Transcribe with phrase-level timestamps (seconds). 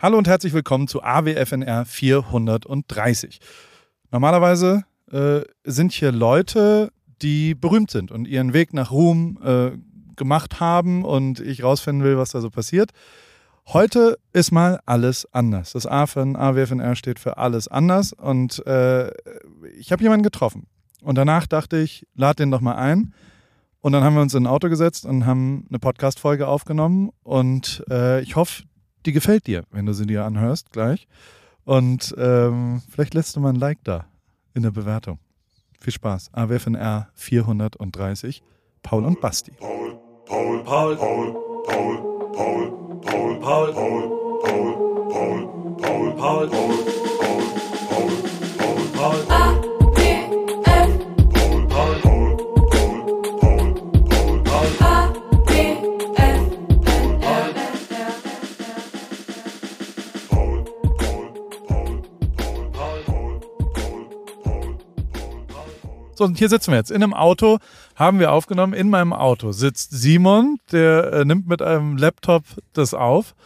[0.00, 3.40] Hallo und herzlich willkommen zu AWFNR 430.
[4.12, 9.72] Normalerweise äh, sind hier Leute, die berühmt sind und ihren Weg nach Ruhm äh,
[10.14, 12.92] gemacht haben und ich rausfinden will, was da so passiert.
[13.66, 15.72] Heute ist mal alles anders.
[15.72, 19.10] Das A von AWFNR steht für alles anders und äh,
[19.76, 20.68] ich habe jemanden getroffen.
[21.02, 23.14] Und danach dachte ich, lad den doch mal ein.
[23.80, 27.10] Und dann haben wir uns in ein Auto gesetzt und haben eine Podcast-Folge aufgenommen.
[27.24, 28.62] Und äh, ich hoffe,
[29.08, 31.08] die gefällt dir, wenn du sie dir anhörst gleich.
[31.64, 34.04] Und ähm, vielleicht lässt du mal ein Like da
[34.54, 35.18] in der Bewertung.
[35.80, 36.30] Viel Spaß.
[36.32, 38.42] AWFNR 430.
[38.82, 39.52] Paul und Basti.
[39.58, 42.02] Paul, Paul, Paul, Paul, Paul,
[42.34, 44.08] Paul, Paul, Paul, Paul, Paul,
[44.42, 44.78] Paul,
[45.08, 46.78] Paul, Paul, Paul, Paul, Paul,
[48.94, 49.37] Paul, Paul.
[66.18, 67.58] So, und hier sitzen wir jetzt in einem Auto,
[67.94, 68.72] haben wir aufgenommen.
[68.72, 73.36] In meinem Auto sitzt Simon, der äh, nimmt mit einem Laptop das auf.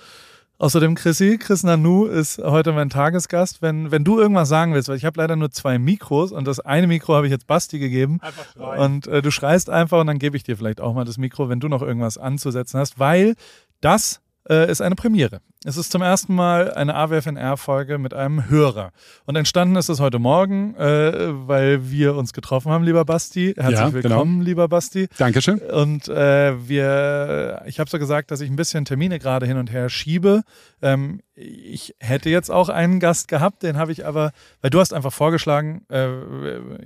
[0.56, 3.61] Außerdem Chrissy, Chris Nanu ist heute mein Tagesgast.
[3.61, 6.61] Wenn, wenn du irgendwas sagen willst, weil ich habe leider nur zwei Mikros und das
[6.61, 8.20] eine Mikro habe ich jetzt Basti gegeben.
[8.23, 8.79] Einfach.
[8.79, 11.51] Und äh, du schreist einfach und dann gebe ich dir vielleicht auch mal das Mikro,
[11.51, 13.34] wenn du noch irgendwas anzusetzen hast, weil
[13.83, 15.41] das äh, ist eine Premiere.
[15.65, 18.91] Es ist zum ersten Mal eine AWFNR-Folge mit einem Hörer.
[19.27, 21.12] Und entstanden ist es heute Morgen, äh,
[21.47, 23.55] weil wir uns getroffen haben, lieber Basti.
[23.57, 24.45] Herzlich Ja, willkommen, genau.
[24.45, 25.09] lieber Basti.
[25.19, 25.59] Dankeschön.
[25.61, 29.70] Und äh, wir, ich habe so gesagt, dass ich ein bisschen Termine gerade hin und
[29.70, 30.43] her schiebe.
[30.81, 34.93] Ähm, ich hätte jetzt auch einen Gast gehabt, den habe ich aber, weil du hast
[34.93, 36.09] einfach vorgeschlagen, äh,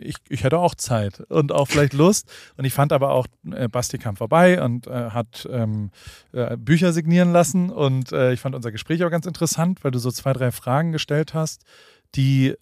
[0.00, 2.30] ich, ich hätte auch Zeit und auch vielleicht Lust.
[2.58, 5.90] Und ich fand aber auch, äh, Basti kam vorbei und äh, hat ähm,
[6.32, 7.45] äh, Bücher signieren lassen.
[7.54, 10.92] Und äh, ich fand unser Gespräch auch ganz interessant, weil du so zwei, drei Fragen
[10.92, 11.64] gestellt hast,
[12.14, 12.54] die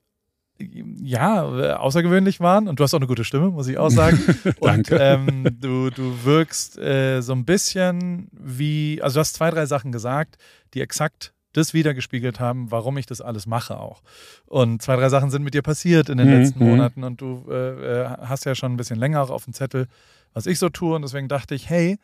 [0.58, 1.42] ja,
[1.78, 4.18] außergewöhnlich waren und du hast auch eine gute Stimme, muss ich auch sagen.
[4.60, 4.96] und Danke.
[5.00, 9.90] ähm, du, du wirkst äh, so ein bisschen wie, also du hast zwei, drei Sachen
[9.90, 10.36] gesagt,
[10.74, 14.02] die exakt das wiedergespiegelt haben, warum ich das alles mache auch.
[14.46, 16.70] Und zwei, drei Sachen sind mit dir passiert in den Mhm, letzten mhm.
[16.70, 19.86] Monaten und du äh, äh, hast ja schon ein bisschen länger auch auf dem Zettel,
[20.32, 21.98] was ich so tue und deswegen dachte ich, hey,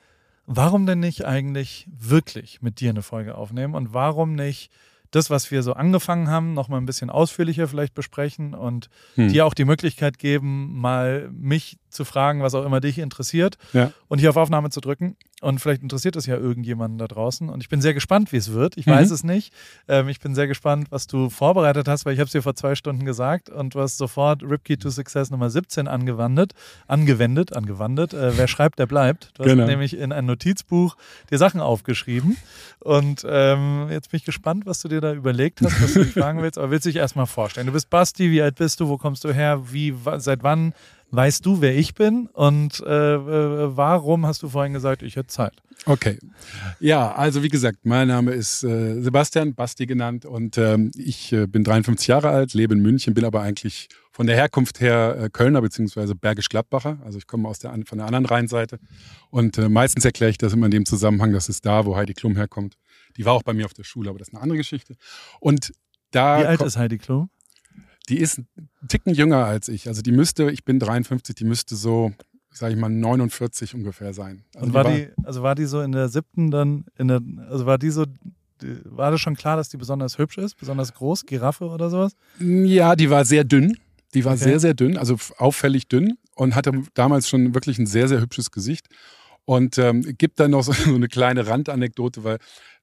[0.53, 4.71] warum denn nicht eigentlich wirklich mit dir eine Folge aufnehmen und warum nicht
[5.13, 9.29] das, was wir so angefangen haben, noch mal ein bisschen ausführlicher vielleicht besprechen und Hm.
[9.29, 13.93] dir auch die Möglichkeit geben, mal mich zu fragen, was auch immer dich interessiert Ja.
[14.09, 15.17] und hier auf Aufnahme zu drücken.
[15.41, 17.49] Und vielleicht interessiert es ja irgendjemanden da draußen.
[17.49, 18.77] Und ich bin sehr gespannt, wie es wird.
[18.77, 18.91] Ich Mhm.
[18.91, 19.53] weiß es nicht.
[19.89, 22.55] Ähm, ich bin sehr gespannt, was du vorbereitet hast, weil ich habe es dir vor
[22.55, 26.53] zwei Stunden gesagt und du hast sofort Ripkey to Success Nummer 17 angewandt,
[26.87, 28.13] angewendet, angewandt.
[28.13, 29.31] Äh, wer schreibt, der bleibt.
[29.35, 29.67] Du hast Genau.
[29.67, 30.97] nämlich in ein Notizbuch
[31.31, 32.37] dir Sachen aufgeschrieben.
[32.81, 36.13] Und ähm, jetzt bin ich gespannt, was du dir da überlegt hast, was du dich
[36.15, 36.59] fragen willst.
[36.59, 37.67] Aber willst du dich erstmal vorstellen?
[37.67, 38.89] Du bist Basti, wie alt bist du?
[38.89, 39.63] Wo kommst du her?
[39.73, 40.75] Wie, seit wann
[41.11, 42.29] weißt du, wer ich bin?
[42.33, 45.55] Und äh, äh, warum hast du vorhin gesagt, ich hätte Zeit?
[45.87, 46.19] Okay.
[46.79, 51.47] Ja, also wie gesagt, mein Name ist äh, Sebastian, Basti genannt und ähm, ich äh,
[51.47, 55.31] bin 53 Jahre alt, lebe in München, bin aber eigentlich von der Herkunft her äh,
[55.31, 56.99] Kölner beziehungsweise Bergisch-Gladbacher.
[57.03, 58.79] Also ich komme aus der, von der anderen Rheinseite
[59.31, 62.13] und äh, meistens erkläre ich das immer in dem Zusammenhang, das ist da, wo Heidi
[62.13, 62.77] Klum herkommt.
[63.17, 64.97] Die war auch bei mir auf der Schule, aber das ist eine andere Geschichte.
[65.41, 65.73] Und
[66.11, 67.31] da Wie alt ist Heidi Klum?
[68.11, 69.89] Die ist einen Ticken jünger als ich.
[69.89, 72.13] Also die müsste, ich bin 53, die müsste so,
[72.53, 74.45] sage ich mal, 49 ungefähr sein.
[74.55, 77.67] Also Und war die, also war die so in der siebten dann, in der, also
[77.67, 78.05] war die so,
[78.85, 82.13] war das schon klar, dass die besonders hübsch ist, besonders groß, Giraffe oder sowas?
[82.39, 83.77] Ja, die war sehr dünn.
[84.13, 84.43] Die war Okay.
[84.43, 88.51] sehr, sehr dünn, also auffällig dünn und hatte damals schon wirklich ein sehr, sehr hübsches
[88.51, 88.89] Gesicht.
[89.45, 92.39] Und ähm, gibt dann noch so, so eine kleine Randanekdote, weil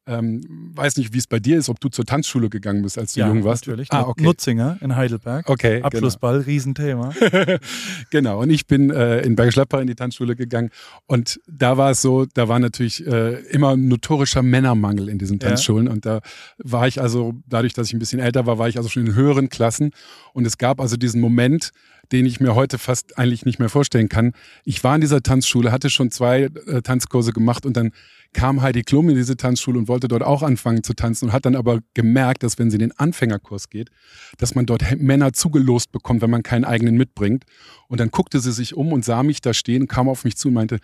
[0.08, 3.14] ähm, weiß nicht, wie es bei dir ist, ob du zur Tanzschule gegangen bist, als
[3.14, 3.68] du jung warst.
[3.68, 3.92] natürlich.
[3.92, 4.24] Ah, okay.
[4.24, 5.50] Nutzinger in Heidelberg.
[5.50, 7.14] Okay, Abschlussball, Riesenthema.
[8.10, 8.42] genau.
[8.42, 10.70] Und ich bin äh, in Bergisch Gladbach in die Tanzschule gegangen
[11.06, 15.40] und da war es so, da war natürlich äh, immer ein notorischer Männermangel in diesen
[15.40, 15.50] Ja.
[15.50, 16.22] Tanzschulen und da
[16.58, 19.16] war ich also, dadurch, dass ich ein bisschen älter war, war ich also schon in
[19.16, 19.92] höheren Klassen
[20.34, 21.72] und es gab also diesen Moment,
[22.12, 24.34] den ich mir heute fast eigentlich nicht mehr vorstellen kann.
[24.64, 27.92] Ich war in dieser Tanzschule, hatte schon zwei äh, Tanzkurse gemacht und dann
[28.34, 31.46] kam Heidi Klum in diese Tanzschule und wollte dort auch anfangen zu tanzen und hat
[31.46, 33.90] dann aber gemerkt, dass wenn sie in den Anfängerkurs geht,
[34.38, 37.46] dass man dort Männer zugelost bekommt, wenn man keinen eigenen mitbringt.
[37.88, 40.50] Und dann guckte sie sich um und sah mich da stehen, kam auf mich zu
[40.50, 40.80] und meinte,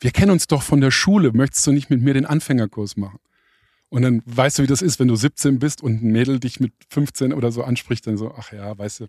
[0.00, 3.18] wir kennen uns doch von der Schule, möchtest du nicht mit mir den Anfängerkurs machen?
[3.90, 6.60] Und dann weißt du, wie das ist, wenn du 17 bist und ein Mädel dich
[6.60, 9.06] mit 15 oder so anspricht, dann so, ach ja, weißt du.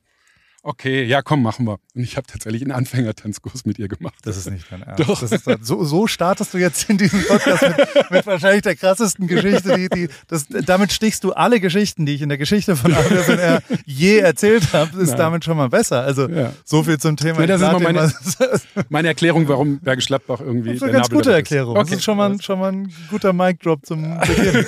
[0.61, 1.79] Okay, ja, komm, machen wir.
[1.95, 4.15] Und ich habe tatsächlich einen Anfängertanzkurs mit ihr gemacht.
[4.23, 5.07] Das ist nicht dein Ernst.
[5.07, 5.21] Doch.
[5.21, 9.27] Das ist, so, so startest du jetzt in diesem Podcast mit, mit wahrscheinlich der krassesten
[9.27, 9.77] Geschichte.
[9.77, 13.61] Die, die, das, damit stichst du alle Geschichten, die ich in der Geschichte von AWFNR
[13.85, 15.17] je erzählt habe, ist Nein.
[15.17, 16.01] damit schon mal besser.
[16.01, 16.51] Also ja.
[16.65, 17.39] so viel zum Thema.
[17.39, 18.13] Ja, das ist meine,
[18.89, 20.69] meine Erklärung, warum Bergisch Gladbach irgendwie.
[20.69, 21.77] Das ist eine ganz gute Erklärung.
[21.77, 21.89] Okay.
[21.89, 24.65] Das ist schon mal, schon mal ein guter Mic-Drop zum Beginn.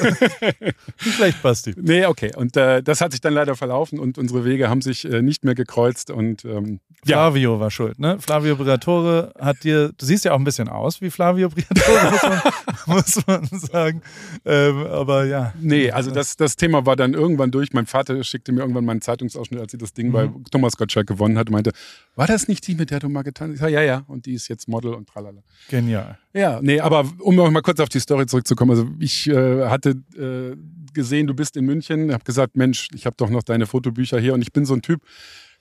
[1.03, 1.73] nicht schlecht, Basti.
[1.75, 2.31] Nee, okay.
[2.33, 5.43] Und äh, das hat sich dann leider verlaufen und unsere Wege haben sich äh, nicht
[5.43, 7.59] mehr gekreuzt gekreuzt und ähm, Flavio ja.
[7.59, 8.19] war schuld, ne?
[8.19, 12.23] Flavio Briatore hat dir, du siehst ja auch ein bisschen aus wie Flavio Briatore, muss
[12.23, 12.41] man,
[12.85, 14.01] muss man sagen.
[14.45, 15.53] Ähm, aber ja.
[15.59, 17.73] Nee, also das, das Thema war dann irgendwann durch.
[17.73, 20.11] Mein Vater schickte mir irgendwann meinen Zeitungsausschnitt, als sie das Ding mhm.
[20.11, 21.71] bei Thomas Gottschalk gewonnen hat und meinte,
[22.15, 23.55] war das nicht die, mit der du mal getan hast?
[23.55, 25.41] Ich sag, ja, ja, und die ist jetzt Model und tralala.
[25.69, 26.19] Genial.
[26.33, 30.01] Ja, nee, aber um noch mal kurz auf die Story zurückzukommen, also ich äh, hatte
[30.17, 30.55] äh,
[30.93, 34.33] gesehen, du bist in München, habe gesagt, Mensch, ich habe doch noch deine Fotobücher hier
[34.33, 35.01] und ich bin so ein Typ,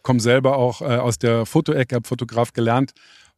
[0.02, 2.92] komme selber auch äh, aus der Fotoecke, habe Fotograf gelernt,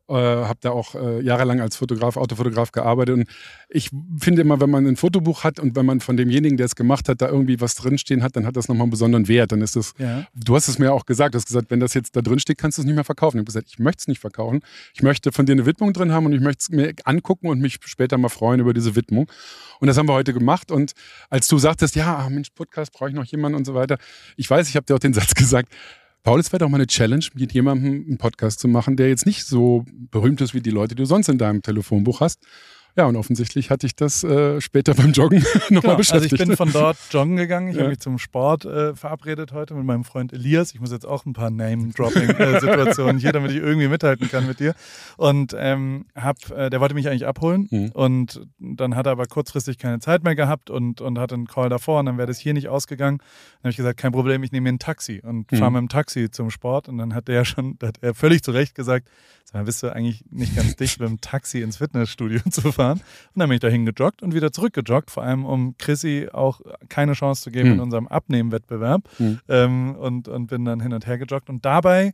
[0.09, 3.14] äh, habe da auch äh, jahrelang als Fotograf, Autofotograf gearbeitet.
[3.17, 3.29] Und
[3.69, 6.75] ich finde immer, wenn man ein Fotobuch hat und wenn man von demjenigen, der es
[6.75, 9.53] gemacht hat, da irgendwie was drinstehen hat, dann hat das nochmal einen besonderen Wert.
[9.53, 10.26] Dann ist es, ja.
[10.35, 12.59] du hast es mir auch gesagt, du hast gesagt, wenn das jetzt da drin steht,
[12.59, 13.37] kannst du es nicht mehr verkaufen.
[13.37, 14.61] Ich habe gesagt, ich möchte es nicht verkaufen.
[14.93, 17.61] Ich möchte von dir eine Widmung drin haben und ich möchte es mir angucken und
[17.61, 19.31] mich später mal freuen über diese Widmung.
[19.81, 20.70] Und das haben wir heute gemacht.
[20.70, 20.93] Und
[21.31, 23.99] als du sagtest, ja, ach Mensch, Podcast, brauche ich noch jemanden und so weiter.
[24.37, 25.73] Ich weiß, ich habe dir auch den Satz gesagt,
[26.24, 29.26] Paul, es wäre doch mal eine Challenge, mit jemandem einen Podcast zu machen, der jetzt
[29.26, 32.40] nicht so berühmt ist wie die Leute, die du sonst in deinem Telefonbuch hast,
[32.96, 35.38] ja, und offensichtlich hatte ich das äh, später beim Joggen
[35.70, 36.32] nochmal genau, beschäftigt.
[36.32, 37.68] Also ich bin von dort joggen gegangen.
[37.68, 37.82] Ich ja.
[37.82, 40.74] habe mich zum Sport äh, verabredet heute mit meinem Freund Elias.
[40.74, 44.74] Ich muss jetzt auch ein paar Name-Dropping-Situationen hier, damit ich irgendwie mithalten kann mit dir.
[45.16, 47.90] Und ähm, hab, äh, der wollte mich eigentlich abholen mhm.
[47.92, 51.70] und dann hat er aber kurzfristig keine Zeit mehr gehabt und, und hatte einen Call
[51.70, 53.18] davor und dann wäre das hier nicht ausgegangen.
[53.18, 55.56] Dann habe ich gesagt, kein Problem, ich nehme mir ein Taxi und mhm.
[55.56, 56.88] fahre mit dem Taxi zum Sport.
[56.88, 59.08] Und dann hat der schon, hat er völlig zu Recht gesagt,
[59.44, 62.81] sag mal, bist du eigentlich nicht ganz dicht mit dem Taxi ins Fitnessstudio zu fahren?
[62.82, 63.00] Gefahren.
[63.34, 67.12] Und dann bin ich dahin gejoggt und wieder zurückgejoggt, vor allem um Chrissy auch keine
[67.12, 67.75] Chance zu geben mhm.
[67.75, 69.02] in unserem Abnehmwettbewerb.
[69.19, 69.40] Mhm.
[69.49, 71.49] Ähm, und, und bin dann hin und her gejoggt.
[71.49, 72.12] Und dabei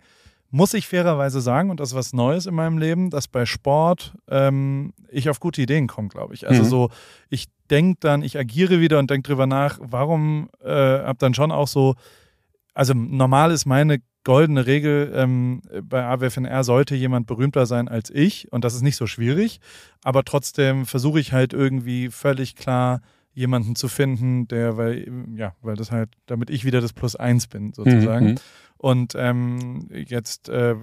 [0.51, 4.15] muss ich fairerweise sagen, und das ist was Neues in meinem Leben, dass bei Sport
[4.29, 6.49] ähm, ich auf gute Ideen komme, glaube ich.
[6.49, 6.69] Also mhm.
[6.69, 6.91] so,
[7.29, 11.53] ich denke dann, ich agiere wieder und denke drüber nach, warum äh, habe dann schon
[11.53, 11.97] auch so,
[12.79, 18.53] also normal ist meine goldene Regel, ähm, bei AWFNR sollte jemand berühmter sein als ich
[18.53, 19.59] und das ist nicht so schwierig,
[20.05, 23.01] aber trotzdem versuche ich halt irgendwie völlig klar
[23.33, 27.49] jemanden zu finden, der, weil, ja, weil das halt, damit ich wieder das Plus eins
[27.49, 28.27] bin, sozusagen.
[28.27, 28.35] Mhm.
[28.77, 30.77] Und ähm, jetzt äh,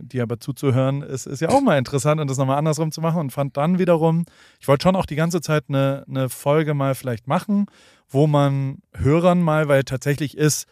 [0.00, 3.20] die aber zuzuhören, ist, ist ja auch mal interessant und das nochmal andersrum zu machen
[3.20, 4.24] und fand dann wiederum,
[4.60, 7.66] ich wollte schon auch die ganze Zeit eine, eine Folge mal vielleicht machen,
[8.08, 10.66] wo man Hörern mal, weil tatsächlich ist,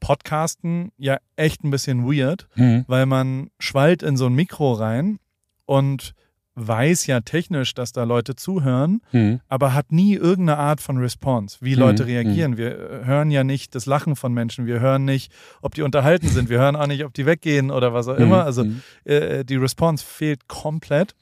[0.00, 2.84] Podcasten ja echt ein bisschen weird, mhm.
[2.88, 5.18] weil man schwallt in so ein Mikro rein
[5.66, 6.14] und
[6.54, 9.40] weiß ja technisch, dass da Leute zuhören, mhm.
[9.48, 11.80] aber hat nie irgendeine Art von Response, wie mhm.
[11.80, 12.52] Leute reagieren.
[12.52, 12.56] Mhm.
[12.56, 15.32] Wir hören ja nicht das Lachen von Menschen, wir hören nicht,
[15.62, 18.24] ob die unterhalten sind, wir hören auch nicht, ob die weggehen oder was auch mhm.
[18.24, 18.44] immer.
[18.44, 18.82] Also mhm.
[19.04, 21.14] äh, die Response fehlt komplett.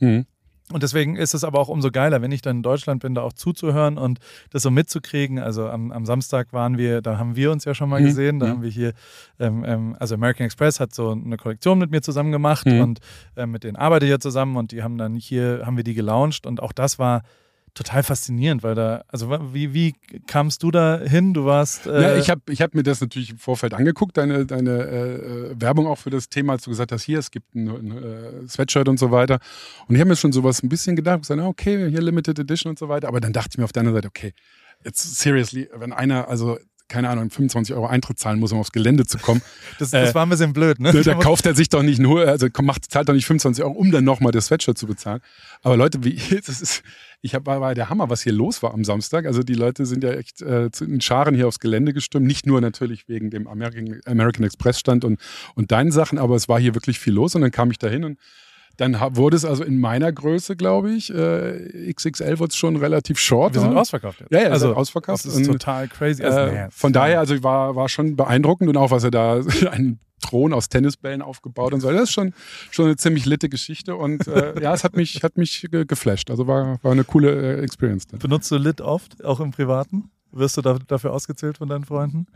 [0.73, 3.23] Und deswegen ist es aber auch umso geiler, wenn ich dann in Deutschland bin, da
[3.23, 4.19] auch zuzuhören und
[4.51, 5.39] das so mitzukriegen.
[5.39, 8.07] Also am, am Samstag waren wir, da haben wir uns ja schon mal mhm.
[8.07, 8.39] gesehen.
[8.39, 8.51] Da mhm.
[8.51, 8.93] haben wir hier,
[9.39, 12.81] ähm, ähm, also American Express hat so eine Kollektion mit mir zusammen gemacht mhm.
[12.81, 13.01] und
[13.37, 15.95] äh, mit denen arbeite ich ja zusammen und die haben dann hier, haben wir die
[15.95, 17.23] gelauncht und auch das war
[17.79, 19.95] total faszinierend, weil da, also wie, wie
[20.27, 21.33] kamst du da hin?
[21.33, 21.87] Du warst.
[21.87, 25.61] Äh ja, ich habe ich hab mir das natürlich im Vorfeld angeguckt, deine, deine äh,
[25.61, 28.49] Werbung auch für das Thema, als du gesagt hast, hier, es gibt ein, ein äh,
[28.49, 29.39] Sweatshirt und so weiter.
[29.87, 32.79] Und ich habe mir schon sowas ein bisschen gedacht, gesagt, okay, hier Limited Edition und
[32.79, 33.09] so weiter.
[33.09, 34.35] Aber dann dachte ich mir auf der anderen Seite, okay,
[34.85, 39.07] jetzt seriously, wenn einer, also keine Ahnung, 25 Euro Eintritt zahlen muss, um aufs Gelände
[39.07, 39.43] zu kommen.
[39.79, 40.93] Das, das äh, war ein bisschen blöd, ne?
[40.93, 43.91] Da kauft er sich doch nicht nur, also macht, zahlt doch nicht 25 Euro, um
[43.91, 45.21] dann nochmal das Sweatshirt zu bezahlen.
[45.63, 46.17] Aber Leute, wie,
[46.47, 46.83] das ist,
[47.21, 49.27] ich hab, war, war der Hammer, was hier los war am Samstag.
[49.27, 52.27] Also die Leute sind ja echt äh, in Scharen hier aufs Gelände gestimmt.
[52.27, 55.21] Nicht nur natürlich wegen dem American, American Express Stand und,
[55.55, 57.35] und deinen Sachen, aber es war hier wirklich viel los.
[57.35, 58.19] Und dann kam ich da hin und
[58.79, 63.19] dann wurde es also in meiner Größe, glaube ich, äh, XXL wurde es schon relativ
[63.19, 63.55] short.
[63.55, 64.33] Wir sind ausverkauft jetzt.
[64.33, 65.25] Ja, ja, also ausverkauft.
[65.25, 66.23] Das ist total crazy.
[66.23, 69.99] Also, äh, von daher, also war, war schon beeindruckend und auch, was er da, einen
[70.21, 71.91] Thron aus Tennisbällen aufgebaut und so.
[71.91, 72.33] Das ist schon,
[72.71, 76.31] schon eine ziemlich litte Geschichte und äh, ja, es hat mich, hat mich geflasht.
[76.31, 78.07] Also war, war eine coole äh, Experience.
[78.07, 78.21] Dann.
[78.21, 80.11] Benutzt du Lit oft, auch im Privaten?
[80.31, 82.27] Wirst du da, dafür ausgezählt von deinen Freunden?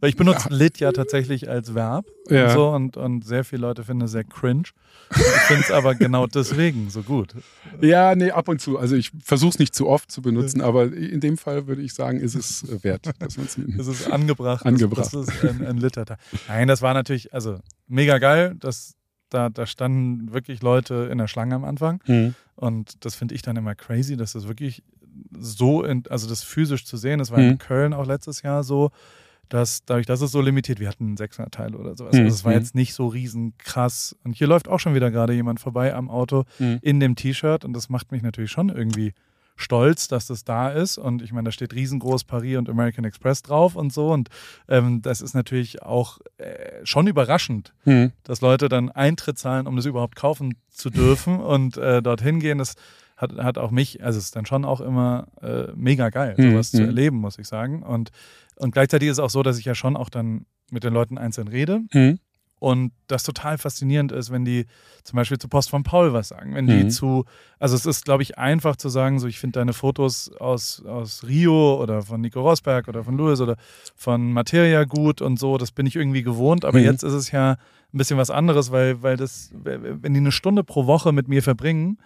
[0.00, 2.46] Weil ich benutze lit ja tatsächlich als Verb Ja.
[2.46, 4.68] und so und, und sehr viele Leute finden es sehr cringe.
[5.14, 7.34] Ich finde es aber genau deswegen so gut.
[7.80, 8.78] Ja, nee, ab und zu.
[8.78, 11.92] Also ich versuche es nicht zu oft zu benutzen, aber in dem Fall würde ich
[11.94, 13.78] sagen, ist es äh, wert, dass man es nimmt.
[13.78, 14.64] Es ist angebracht.
[14.64, 15.12] Angebracht.
[15.12, 16.16] Das, das ist ein, ein Litterteil.
[16.48, 18.54] Nein, das war natürlich, also mega geil.
[18.58, 18.94] Das,
[19.30, 22.00] da, da standen wirklich Leute in der Schlange am Anfang.
[22.06, 22.34] Mhm.
[22.56, 24.82] Und das finde ich dann immer crazy, dass das wirklich
[25.38, 27.50] so, in, also das physisch zu sehen, das war Mhm.
[27.50, 28.90] in Köln auch letztes Jahr so,
[29.48, 32.14] dass dadurch, dass es so limitiert, wir hatten 600 Teile oder sowas.
[32.14, 32.24] Mhm.
[32.24, 32.58] Also es war Mhm.
[32.58, 34.16] jetzt nicht so riesen krass.
[34.24, 36.78] Und hier läuft auch schon wieder gerade jemand vorbei am Auto Mhm.
[36.82, 39.12] in dem T-Shirt und das macht mich natürlich schon irgendwie
[39.56, 40.98] stolz, dass das da ist.
[40.98, 44.12] Und ich meine, da steht riesengroß Paris und American Express drauf und so.
[44.12, 44.28] Und
[44.68, 48.10] ähm, das ist natürlich auch äh, schon überraschend, Mhm.
[48.24, 52.58] dass Leute dann Eintritt zahlen, um das überhaupt kaufen zu dürfen und äh, dorthin gehen.
[52.58, 52.74] Das
[53.16, 56.50] hat, hat auch mich, also es ist dann schon auch immer äh, mega geil, Mhm,
[56.50, 56.86] sowas zu mhm.
[56.88, 57.84] erleben, muss ich sagen.
[57.84, 58.10] Und,
[58.56, 61.18] und gleichzeitig ist es auch so, dass ich ja schon auch dann mit den Leuten
[61.18, 62.18] einzeln rede Mhm.
[62.58, 64.64] und das total faszinierend ist, wenn die
[65.02, 66.54] zum Beispiel zu Post von Paul was sagen.
[66.54, 66.90] Wenn die Mhm.
[66.90, 67.24] zu,
[67.58, 71.24] also es ist, glaube ich, einfach zu sagen, so ich finde deine Fotos aus, aus
[71.24, 73.56] Rio oder von Nico Rosberg oder von Louis oder
[73.94, 76.84] von Materia gut und so, das bin ich irgendwie gewohnt, aber Mhm.
[76.84, 77.52] jetzt ist es ja
[77.92, 81.42] ein bisschen was anderes, weil, weil das, wenn die eine Stunde pro Woche mit mir
[81.42, 81.98] verbringen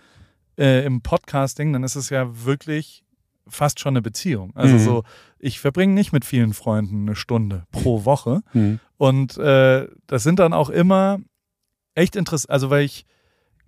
[0.59, 3.05] äh, im Podcasting, dann ist es ja wirklich
[3.49, 4.53] fast schon eine Beziehung.
[4.55, 4.79] Also Mhm.
[4.81, 5.03] so,
[5.39, 8.43] ich verbringe nicht mit vielen Freunden eine Stunde pro Woche.
[8.53, 8.81] Mhm.
[8.97, 11.19] Und äh, das sind dann auch immer
[11.95, 13.05] echt interessant, also weil ich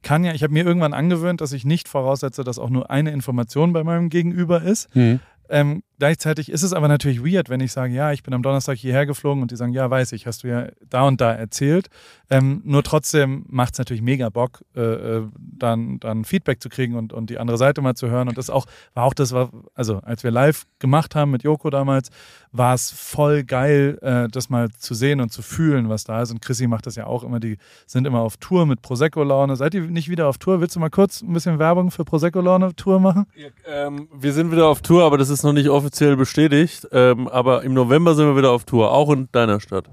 [0.02, 3.10] kann ja, ich habe mir irgendwann angewöhnt, dass ich nicht voraussetze, dass auch nur eine
[3.10, 4.94] Information bei meinem Gegenüber ist.
[4.96, 5.20] Mhm.
[5.50, 8.78] Ähm, gleichzeitig ist es aber natürlich weird, wenn ich sage, ja, ich bin am Donnerstag
[8.78, 11.88] hierher geflogen und die sagen, ja, weiß ich, hast du ja da und da erzählt.
[12.30, 16.96] Ähm, nur trotzdem macht es natürlich mega Bock, äh, äh, dann, dann Feedback zu kriegen
[16.96, 18.28] und, und die andere Seite mal zu hören.
[18.28, 21.68] Und das auch, war auch das, war, also als wir live gemacht haben mit Joko
[21.68, 22.08] damals,
[22.50, 26.30] war es voll geil, äh, das mal zu sehen und zu fühlen, was da ist.
[26.30, 29.54] Und Chrissy macht das ja auch immer, die sind immer auf Tour mit Prosecco-Laune.
[29.54, 30.62] Seid ihr nicht wieder auf Tour?
[30.62, 33.26] Willst du mal kurz ein bisschen Werbung für Prosecco-Laune-Tour machen?
[33.66, 36.86] Ähm, wir sind wieder auf Tour, aber das ist noch nicht offiziell bestätigt.
[36.92, 39.90] Ähm, aber im November sind wir wieder auf Tour, auch in deiner Stadt.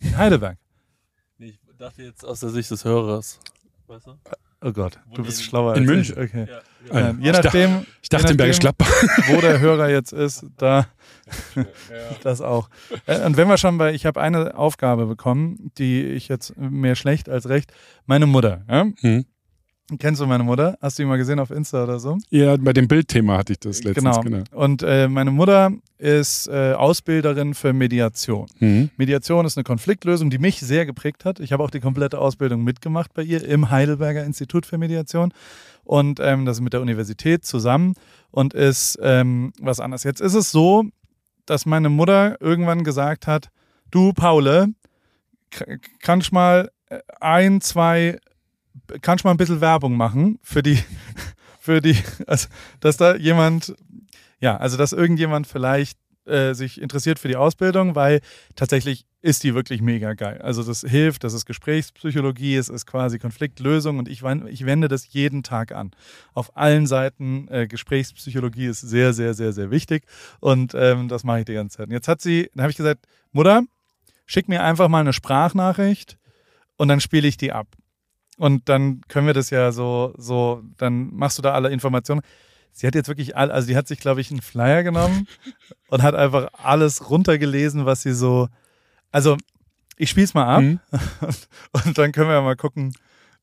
[0.00, 0.56] In Heidelberg.
[1.38, 3.40] Ich dachte jetzt aus der Sicht des Hörers.
[3.86, 4.12] Weißt du?
[4.62, 6.22] Oh Gott, Wo du bist schlauer In als München.
[6.22, 6.28] ich.
[6.30, 6.46] Okay.
[6.46, 6.60] Ja,
[7.00, 7.08] Ja.
[7.08, 9.28] Ähm, je Ich dachte- nachdem, Ich dachte je in Bergisch nachdem, Gladbach.
[9.28, 10.86] wo der Hörer jetzt ist, da
[12.22, 12.68] das auch.
[13.06, 16.94] Äh, Und wenn wir schon bei, ich habe eine Aufgabe bekommen, die ich jetzt mehr
[16.94, 17.72] schlecht als recht,
[18.06, 18.64] meine Mutter.
[18.68, 18.86] Ja?
[19.98, 20.76] Kennst du meine Mutter?
[20.80, 22.18] Hast du die mal gesehen auf Insta oder so?
[22.30, 24.20] Ja, bei dem Bildthema hatte ich das letztens.
[24.20, 24.44] genau.
[24.52, 28.46] Und äh, meine Mutter ist äh, Ausbilderin für Mediation.
[28.58, 28.90] Mhm.
[28.96, 31.40] Mediation ist eine Konfliktlösung, die mich sehr geprägt hat.
[31.40, 35.32] Ich habe auch die komplette Ausbildung mitgemacht bei ihr im Heidelberger Institut für Mediation
[35.84, 37.94] und ähm, das ist mit der Universität zusammen
[38.30, 40.04] und ist ähm, was anderes.
[40.04, 40.84] Jetzt ist es so,
[41.46, 43.48] dass meine Mutter irgendwann gesagt hat,
[43.90, 44.68] du Paule,
[46.00, 48.18] kannst mal äh, ein, zwei,
[49.02, 50.78] kannst mal ein bisschen Werbung machen für die,
[51.60, 52.48] für die, also
[52.80, 53.74] dass da jemand,
[54.40, 58.20] ja, also dass irgendjemand vielleicht äh, sich interessiert für die Ausbildung, weil
[58.54, 60.40] tatsächlich ist die wirklich mega geil.
[60.42, 65.12] Also das hilft, das ist Gesprächspsychologie, es ist quasi Konfliktlösung und ich, ich wende das
[65.12, 65.90] jeden Tag an.
[66.32, 70.04] Auf allen Seiten äh, Gesprächspsychologie ist sehr, sehr, sehr, sehr wichtig
[70.40, 71.88] und ähm, das mache ich die ganze Zeit.
[71.88, 73.62] Und jetzt hat sie, dann habe ich gesagt, Mutter,
[74.26, 76.16] schick mir einfach mal eine Sprachnachricht
[76.76, 77.66] und dann spiele ich die ab.
[78.40, 82.22] Und dann können wir das ja so, so, dann machst du da alle Informationen.
[82.72, 85.28] Sie hat jetzt wirklich all, also die hat sich, glaube ich, einen Flyer genommen
[85.88, 88.48] und hat einfach alles runtergelesen, was sie so.
[89.12, 89.36] Also,
[89.98, 90.80] ich spiele es mal ab Mhm.
[91.20, 91.48] und,
[91.86, 92.94] und dann können wir ja mal gucken,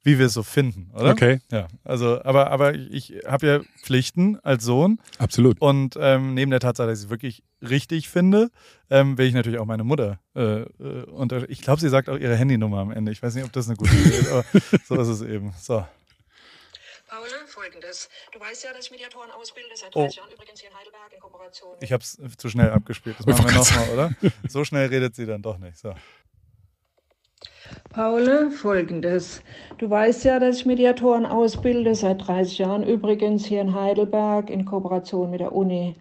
[0.08, 1.12] wie wir es so finden, oder?
[1.12, 5.60] Okay, Ja, also, aber, aber ich habe ja Pflichten als Sohn absolut.
[5.62, 8.50] und ähm, neben der Tatsache, dass ich es wirklich richtig finde,
[8.90, 11.50] ähm, will ich natürlich auch meine Mutter äh, äh, unter.
[11.50, 13.12] Ich glaube, sie sagt auch ihre Handynummer am Ende.
[13.12, 14.46] Ich weiß nicht, ob das eine gute Idee ist, aber
[14.86, 15.54] so ist es eben.
[15.60, 15.86] So.
[17.10, 18.10] Paula, folgendes.
[18.34, 20.02] Du weißt ja, dass ich Mediatoren ausbilde, seit Oh.
[20.04, 21.76] 30 Jahren übrigens hier in Heidelberg in Kooperation.
[21.82, 23.16] Ich habe es zu schnell abgespielt.
[23.20, 24.12] Das machen wir nochmal, oder?
[24.48, 25.78] So schnell redet sie dann doch nicht.
[25.78, 25.94] So.
[27.98, 29.42] Paula, folgendes.
[29.80, 34.66] Du weißt ja, dass ich Mediatoren ausbilde, seit 30 Jahren übrigens hier in Heidelberg in
[34.66, 35.96] Kooperation mit der Uni.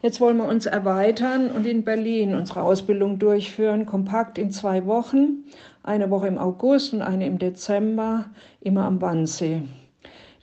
[0.00, 5.44] Jetzt wollen wir uns erweitern und in Berlin unsere Ausbildung durchführen, kompakt in zwei Wochen.
[5.82, 8.30] Eine Woche im August und eine im Dezember,
[8.62, 9.60] immer am Wannsee.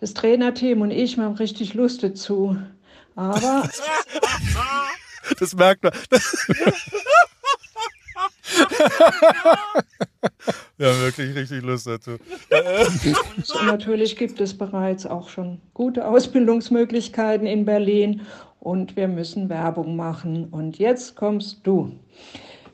[0.01, 2.55] Das Trainerteam und ich, wir haben richtig Lust dazu.
[3.15, 3.67] Aber
[5.39, 5.93] Das merkt man.
[10.79, 12.11] Haben wirklich richtig Lust dazu.
[13.65, 18.21] Natürlich gibt es bereits auch schon gute Ausbildungsmöglichkeiten in Berlin
[18.59, 20.45] und wir müssen Werbung machen.
[20.45, 21.91] Und jetzt kommst du.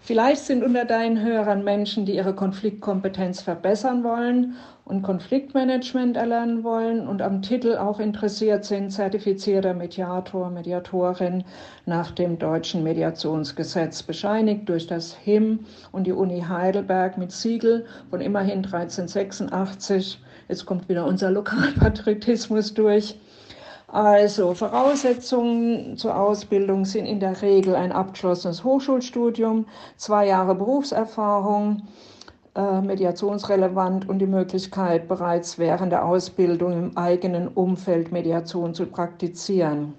[0.06, 7.08] Vielleicht sind unter deinen Hörern Menschen, die ihre Konfliktkompetenz verbessern wollen und Konfliktmanagement erlernen wollen
[7.08, 11.44] und am Titel auch interessiert sind, zertifizierter Mediator, Mediatorin
[11.88, 18.22] nach dem deutschen Mediationsgesetz, bescheinigt durch das HIM und die Uni Heidelberg mit Siegel von
[18.22, 20.22] immerhin 1386.
[20.50, 23.20] Jetzt kommt wieder unser Lokalpatriotismus durch.
[23.88, 29.66] Also Voraussetzungen zur Ausbildung sind in der Regel ein abgeschlossenes Hochschulstudium,
[29.96, 31.84] zwei Jahre Berufserfahrung,
[32.56, 39.94] äh, mediationsrelevant und die Möglichkeit, bereits während der Ausbildung im eigenen Umfeld Mediation zu praktizieren.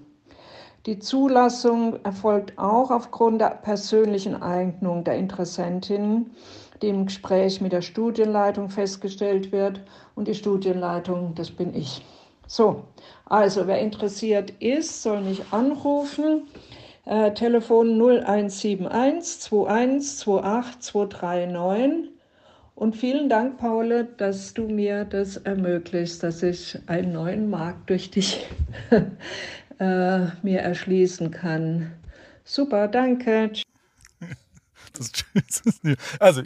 [0.87, 6.31] Die Zulassung erfolgt auch aufgrund der persönlichen Eignung der Interessentinnen,
[6.81, 9.81] die im Gespräch mit der Studienleitung festgestellt wird.
[10.15, 12.05] Und die Studienleitung, das bin ich.
[12.47, 12.85] So,
[13.27, 16.43] also wer interessiert ist, soll mich anrufen.
[17.05, 22.11] Äh, Telefon 0171 21 28 239.
[22.77, 28.11] Und vielen Dank, Paule, dass du mir das ermöglicht, dass ich einen neuen Markt durch
[28.11, 28.47] dich
[28.91, 31.93] äh, mir erschließen kann.
[32.45, 33.51] Super, danke.
[34.93, 35.11] Das,
[36.21, 36.43] also,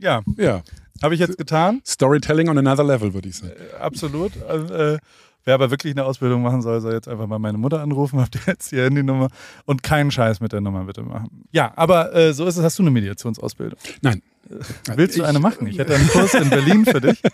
[0.00, 0.22] ja.
[0.36, 0.62] Ja.
[1.02, 1.80] Habe ich jetzt getan?
[1.86, 3.52] Storytelling on another level, würde ich sagen.
[3.52, 4.32] Äh, absolut.
[4.42, 4.98] Also, äh,
[5.48, 8.34] wer aber wirklich eine Ausbildung machen soll, soll jetzt einfach mal meine Mutter anrufen, habt
[8.34, 9.28] ihr jetzt die Handynummer
[9.64, 11.44] und keinen Scheiß mit der Nummer bitte machen.
[11.52, 12.62] Ja, aber äh, so ist es.
[12.62, 13.78] Hast du eine Mediationsausbildung?
[14.02, 14.20] Nein.
[14.94, 15.66] Willst du eine machen?
[15.66, 17.22] Ich hätte einen Kurs in Berlin für dich.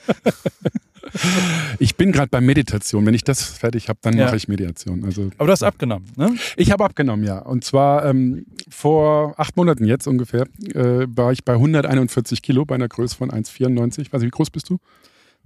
[1.78, 3.06] Ich bin gerade bei Meditation.
[3.06, 4.25] Wenn ich das fertig habe, dann Ja.
[4.26, 5.04] mache ich Mediation.
[5.04, 6.35] Also Aber du hast abgenommen, ne?
[6.56, 7.38] ich habe abgenommen, ja.
[7.38, 12.75] Und zwar ähm, vor acht Monaten jetzt ungefähr äh, war ich bei 141 Kilo bei
[12.75, 14.12] einer Größe von 1,94.
[14.12, 14.78] Weiß nicht, wie groß bist du?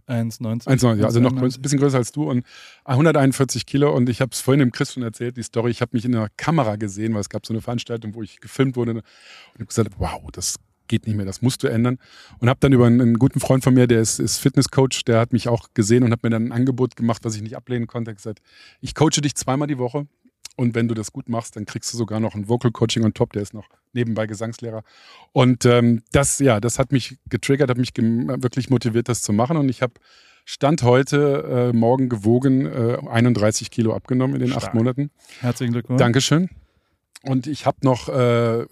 [0.08, 0.66] 1,90.
[0.66, 1.38] 1,90, ja, also noch 1,91.
[1.38, 2.44] größer, bisschen größer als du und
[2.84, 5.90] 141 Kilo und ich habe es vorhin dem Chris schon erzählt, die Story, ich habe
[5.92, 8.92] mich in einer Kamera gesehen, weil es gab so eine Veranstaltung, wo ich gefilmt wurde
[8.92, 9.02] und
[9.54, 10.56] habe gesagt, wow, das
[10.88, 11.98] geht nicht mehr, das musst du ändern
[12.38, 15.20] und habe dann über einen, einen guten Freund von mir, der ist, ist Fitnesscoach, der
[15.20, 17.86] hat mich auch gesehen und hat mir dann ein Angebot gemacht, was ich nicht ablehnen
[17.86, 18.40] konnte, er hat gesagt,
[18.80, 20.06] ich coache dich zweimal die Woche
[20.58, 23.14] und wenn du das gut machst, dann kriegst du sogar noch ein Vocal Coaching on
[23.14, 24.82] top, der ist noch nebenbei Gesangslehrer
[25.32, 29.56] und ähm, das, ja, das hat mich getriggert, hat mich wirklich motiviert, das zu machen
[29.56, 29.94] und ich habe
[30.44, 34.64] Stand heute, äh, morgen gewogen, äh, 31 Kilo abgenommen in den Stark.
[34.64, 35.10] acht Monaten.
[35.40, 35.98] Herzlichen Glückwunsch.
[35.98, 36.48] Dankeschön.
[37.22, 38.64] Und ich habe noch, äh,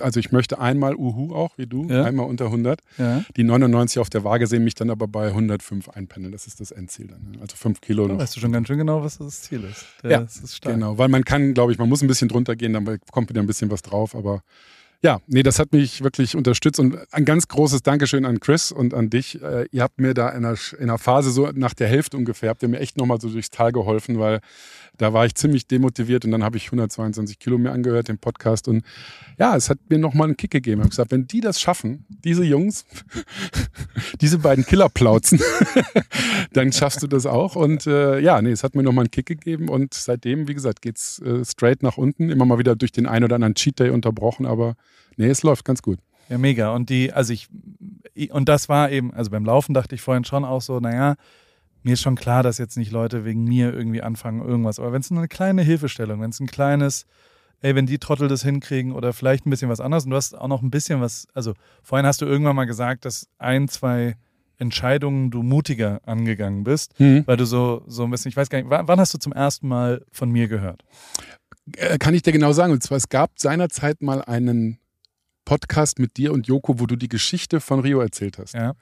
[0.00, 2.04] also ich möchte einmal Uhu auch, wie du, Ja.
[2.04, 2.80] einmal unter 100.
[2.98, 3.24] Ja.
[3.36, 6.32] Die 99 auf der Waage sehen mich dann aber bei 105 einpendeln.
[6.32, 7.38] Das ist das Endziel dann.
[7.40, 8.20] Also 5 Kilo Da noch.
[8.20, 9.84] weißt du schon ganz schön genau, was das Ziel ist.
[10.02, 10.74] Der, Ja, Das ist stark.
[10.74, 13.40] Genau, weil man kann, glaube ich, man muss ein bisschen drunter gehen, dann kommt wieder
[13.40, 14.14] ein bisschen was drauf.
[14.14, 14.42] Aber
[15.00, 18.94] ja, nee, das hat mich wirklich unterstützt und ein ganz großes Dankeschön an Chris und
[18.94, 19.40] an dich.
[19.40, 22.50] Äh, ihr habt mir da in einer, in einer Phase so nach der Hälfte ungefähr,
[22.50, 24.40] habt ihr mir echt nochmal so durchs Tal geholfen, weil
[24.96, 28.66] da war ich ziemlich demotiviert und dann habe ich 122 Kilo mir angehört, den Podcast
[28.66, 28.84] und
[29.38, 30.80] ja, es hat mir nochmal einen Kick gegeben.
[30.80, 32.84] Ich habe gesagt, wenn die das schaffen, diese Jungs,
[34.20, 35.40] diese beiden Killerplauzen,
[36.52, 37.54] dann schaffst du das auch.
[37.54, 40.82] Und äh, ja, nee, es hat mir nochmal einen Kick gegeben und seitdem, wie gesagt,
[40.82, 42.30] geht's äh, straight nach unten.
[42.30, 44.74] Immer mal wieder durch den einen oder anderen Cheat Day unterbrochen, aber
[45.16, 45.98] nee, es läuft ganz gut.
[46.28, 46.74] Ja, mega.
[46.74, 47.48] Und die, also ich,
[48.30, 51.16] und das war eben, also beim Laufen dachte ich vorhin schon auch so, naja,
[51.82, 54.78] mir ist schon klar, dass jetzt nicht Leute wegen mir irgendwie anfangen, irgendwas.
[54.78, 57.06] Aber wenn es nur eine kleine Hilfestellung, wenn es ein kleines,
[57.60, 60.36] ey, wenn die Trottel das hinkriegen oder vielleicht ein bisschen was anderes und du hast
[60.36, 64.16] auch noch ein bisschen was, also vorhin hast du irgendwann mal gesagt, dass ein, zwei
[64.58, 66.92] Entscheidungen du mutiger angegangen bist,
[67.26, 69.68] weil du so, so ein bisschen, ich weiß gar nicht, wann hast du zum ersten
[69.68, 70.84] Mal von mir gehört?
[71.76, 72.72] Äh, kann ich dir genau sagen.
[72.72, 74.78] Und zwar, es gab seinerzeit mal einen
[75.44, 78.54] Podcast mit dir und Joko, wo du die Geschichte von Rio erzählt hast.
[78.54, 78.74] Ja.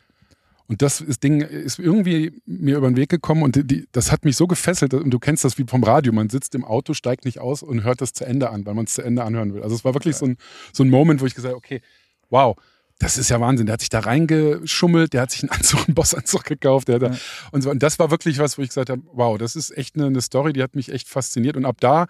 [0.68, 4.24] Und das ist Ding ist irgendwie mir über den Weg gekommen und die, das hat
[4.24, 4.94] mich so gefesselt.
[4.94, 6.12] Und du kennst das wie vom Radio.
[6.12, 8.86] Man sitzt im Auto, steigt nicht aus und hört das zu Ende an, weil man
[8.86, 9.62] es zu Ende anhören will.
[9.62, 10.36] Also es war wirklich so, ein,
[10.72, 11.82] so ein Moment, wo ich gesagt habe, okay,
[12.30, 12.56] wow,
[12.98, 13.66] das ist ja Wahnsinn.
[13.66, 16.88] Der hat sich da reingeschummelt, der hat sich einen Anzug, einen Bossanzug gekauft.
[16.88, 17.18] Der hat da, Ja.
[17.52, 19.94] und, so, und das war wirklich was, wo ich gesagt habe, wow, das ist echt
[19.94, 21.56] eine, eine Story, die hat mich echt fasziniert.
[21.56, 22.06] Und ab da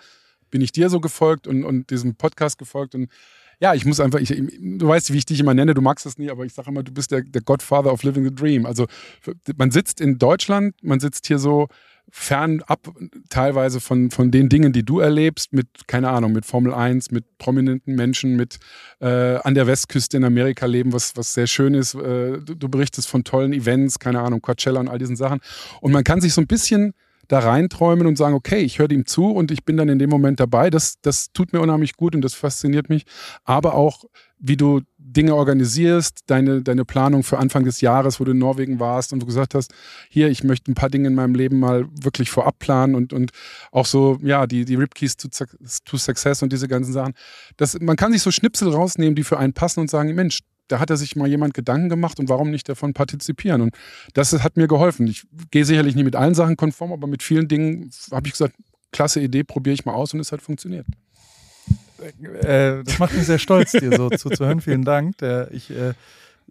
[0.57, 3.11] bin ich dir so gefolgt und, und diesem Podcast gefolgt und
[3.61, 6.17] ja, ich muss einfach, ich, du weißt, wie ich dich immer nenne, du magst das
[6.17, 8.65] nie, aber ich sage immer, du bist der, der Godfather of Living the Dream.
[8.65, 8.87] Also
[9.55, 11.69] man sitzt in Deutschland, man sitzt hier so
[12.11, 12.89] fernab
[13.29, 17.37] teilweise von, von den Dingen, die du erlebst, mit, keine Ahnung, mit Formel 1, mit
[17.37, 18.59] prominenten Menschen, mit
[19.01, 21.95] äh, an der Westküste in Amerika leben, was, was sehr schön ist.
[21.97, 25.41] Äh, du, du berichtest von tollen Events, keine Ahnung, Coachella und all diesen Sachen.
[25.83, 26.95] Und man kann sich so ein bisschen
[27.29, 30.11] da reinträumen und sagen, okay, ich höre ihm zu und ich bin dann in dem
[30.11, 30.71] Moment dabei.
[30.71, 33.05] Das, das tut mir unheimlich gut und das fasziniert mich.
[33.45, 34.05] Aber auch,
[34.39, 38.81] wie du Dinge organisierst, deine, deine Planung für Anfang des Jahres, wo du in Norwegen
[38.81, 39.73] warst und du gesagt hast,
[40.11, 43.31] hier, ich möchte ein paar Dinge in meinem Leben mal wirklich vorab planen und, und
[43.73, 45.29] auch so, ja, die, die Ripkeys to,
[45.85, 47.15] to Success und diese ganzen Sachen.
[47.57, 50.81] Das, man kann sich so Schnipsel rausnehmen, die für einen passen und sagen, Mensch, da
[50.81, 53.63] hat er sich mal jemand Gedanken gemacht und warum nicht davon partizipieren?
[53.63, 53.75] Und
[54.15, 55.07] das hat mir geholfen.
[55.07, 58.55] Ich gehe sicherlich nicht mit allen Sachen konform, aber mit vielen Dingen habe ich gesagt,
[58.93, 60.87] klasse Idee, probiere ich mal aus und es hat funktioniert.
[61.99, 64.61] Äh, das macht mich sehr stolz, dir so zuzuhören.
[64.61, 65.19] Vielen Dank.
[65.19, 65.95] Der, ich äh,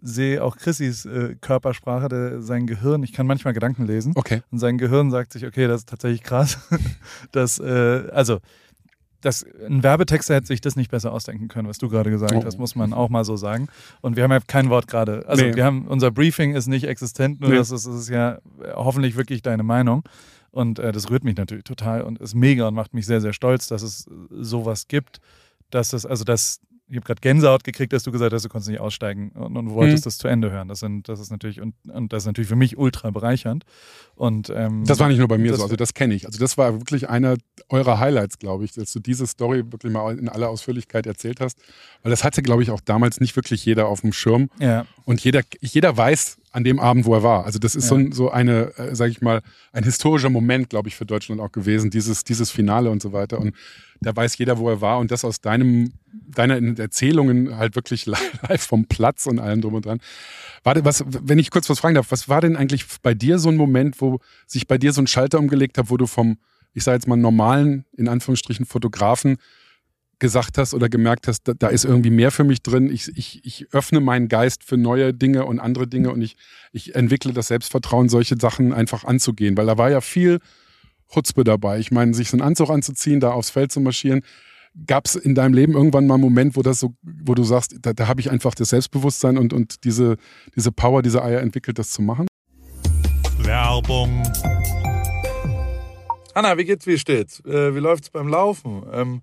[0.00, 4.12] sehe auch Chrissys äh, Körpersprache, der, sein Gehirn, ich kann manchmal Gedanken lesen.
[4.14, 4.42] Okay.
[4.50, 6.58] Und sein Gehirn sagt sich, okay, das ist tatsächlich krass.
[7.32, 8.40] das, äh, also,
[9.26, 12.44] das, ein Werbetexter hätte sich das nicht besser ausdenken können, was du gerade gesagt Oh.
[12.44, 13.66] hast, muss man auch mal so sagen.
[14.00, 15.24] Und wir haben ja kein Wort gerade.
[15.26, 15.56] Also Nee.
[15.56, 17.56] wir haben, unser Briefing ist nicht existent, nur Nee.
[17.56, 18.38] das, ist, das ist ja äh,
[18.74, 20.04] hoffentlich wirklich deine Meinung.
[20.52, 23.32] Und äh, das rührt mich natürlich total und ist mega und macht mich sehr, sehr
[23.32, 25.20] stolz, dass es sowas gibt,
[25.70, 28.70] dass es, also das, ich habe gerade Gänsehaut gekriegt, dass du gesagt hast, du konntest
[28.70, 30.06] nicht aussteigen und, und wolltest Mhm.
[30.06, 30.68] das zu Ende hören.
[30.68, 33.64] Das, sind, das ist natürlich, und, und das ist natürlich für mich ultra bereichernd.
[34.14, 36.26] Und ähm, Das war nicht nur bei mir so, also das kenne ich.
[36.26, 37.36] Also das war wirklich einer
[37.68, 41.58] eurer Highlights, glaube ich, dass du diese Story wirklich mal in aller Ausführlichkeit erzählt hast.
[42.02, 44.48] Weil das hatte, glaube ich, auch damals nicht wirklich jeder auf dem Schirm.
[44.60, 44.86] ja.
[45.04, 47.44] Und jeder, jeder weiß an dem Abend, wo er war.
[47.44, 47.88] Also das ist Ja.
[47.90, 49.42] so, ein, so eine, äh, sage ich mal,
[49.74, 53.38] ein historischer Moment, glaube ich, für Deutschland auch gewesen, dieses, dieses Finale und so weiter.
[53.38, 53.54] Und
[54.00, 55.92] da weiß jeder, wo er war und das aus deinem,
[56.34, 60.00] deiner Erzählungen halt wirklich live vom Platz und allem drum und dran.
[60.64, 63.50] Warte, was, wenn ich kurz was fragen darf, was war denn eigentlich bei dir so
[63.50, 66.38] ein Moment, wo sich bei dir so ein Schalter umgelegt hat, wo du vom,
[66.72, 69.36] ich sage jetzt mal, normalen, in Anführungsstrichen, Fotografen
[70.18, 72.90] gesagt hast oder gemerkt hast, da, da ist irgendwie mehr für mich drin.
[72.90, 76.36] Ich, ich, ich öffne meinen Geist für neue Dinge und andere Dinge und ich,
[76.72, 79.56] ich entwickle das Selbstvertrauen, solche Sachen einfach anzugehen.
[79.56, 80.40] Weil da war ja viel
[81.12, 81.78] Chutzpe dabei.
[81.78, 84.22] Ich meine, sich so einen Anzug anzuziehen, da aufs Feld zu marschieren.
[84.86, 87.76] Gab es in deinem Leben irgendwann mal einen Moment, wo das so, wo du sagst,
[87.80, 90.16] da, da habe ich einfach das Selbstbewusstsein und, und diese,
[90.54, 92.26] diese Power, diese Eier entwickelt, das zu machen?
[93.38, 94.22] Werbung.
[96.34, 97.40] Anna, wie geht's, wie steht's?
[97.46, 98.82] Äh, wie läuft's beim Laufen?
[98.92, 99.22] Ähm,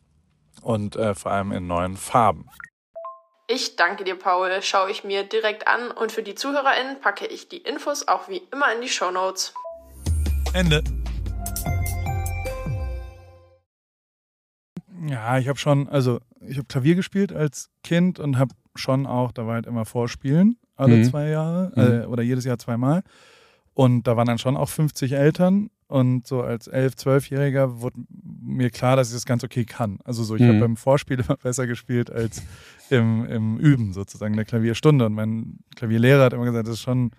[0.61, 2.47] und äh, vor allem in neuen Farben.
[3.47, 4.61] Ich danke dir, Paul.
[4.61, 8.41] Schaue ich mir direkt an und für die ZuhörerInnen packe ich die Infos auch wie
[8.51, 9.53] immer in die Shownotes.
[10.53, 10.83] Ende.
[15.07, 19.31] Ja, ich habe schon, also ich habe Klavier gespielt als Kind und habe schon auch,
[19.31, 21.03] da war halt immer Vorspielen, alle Mhm.
[21.05, 23.03] zwei Jahre äh, oder jedes Jahr zweimal.
[23.73, 25.69] Und da waren dann schon auch 50 Eltern.
[25.91, 27.97] Und so als 11-, 12-Jähriger wurde
[28.41, 29.99] mir klar, dass ich das ganz okay kann.
[30.05, 30.47] Also so, ich Mhm.
[30.47, 32.41] habe beim Vorspiel immer besser gespielt als
[32.89, 35.05] im, im Üben sozusagen, in der Klavierstunde.
[35.05, 37.11] Und mein Klavierlehrer hat immer gesagt, das ist schon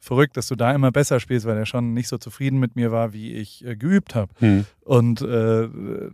[0.00, 2.90] verrückt, dass du da immer besser spielst, weil er schon nicht so zufrieden mit mir
[2.90, 4.32] war, wie ich äh, geübt habe.
[4.38, 4.64] Hm.
[4.80, 5.68] Und äh,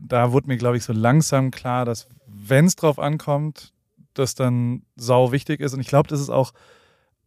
[0.06, 3.72] da wurde mir, glaube ich, so langsam klar, dass wenn es drauf ankommt,
[4.12, 5.72] das dann sau wichtig ist.
[5.72, 6.52] Und ich glaube, das ist auch,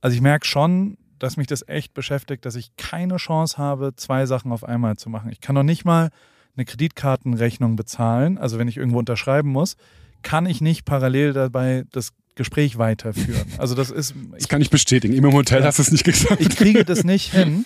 [0.02, 4.25] also ich merke schon, dass mich das echt beschäftigt, dass ich keine Chance habe, zwei
[4.25, 5.30] Sachen auf einmal zu machen.
[5.32, 6.10] Ich kann noch nicht mal
[6.56, 9.75] eine Kreditkartenrechnung bezahlen, also wenn ich irgendwo unterschreiben muss,
[10.23, 13.45] kann ich nicht parallel dabei das Gespräch weiterführen.
[13.58, 15.13] Also das ist, Das kann ich bestätigen.
[15.13, 15.65] Im Hotel Ja.
[15.67, 16.39] hast du es nicht gesagt.
[16.41, 17.65] ich kriege das nicht hin.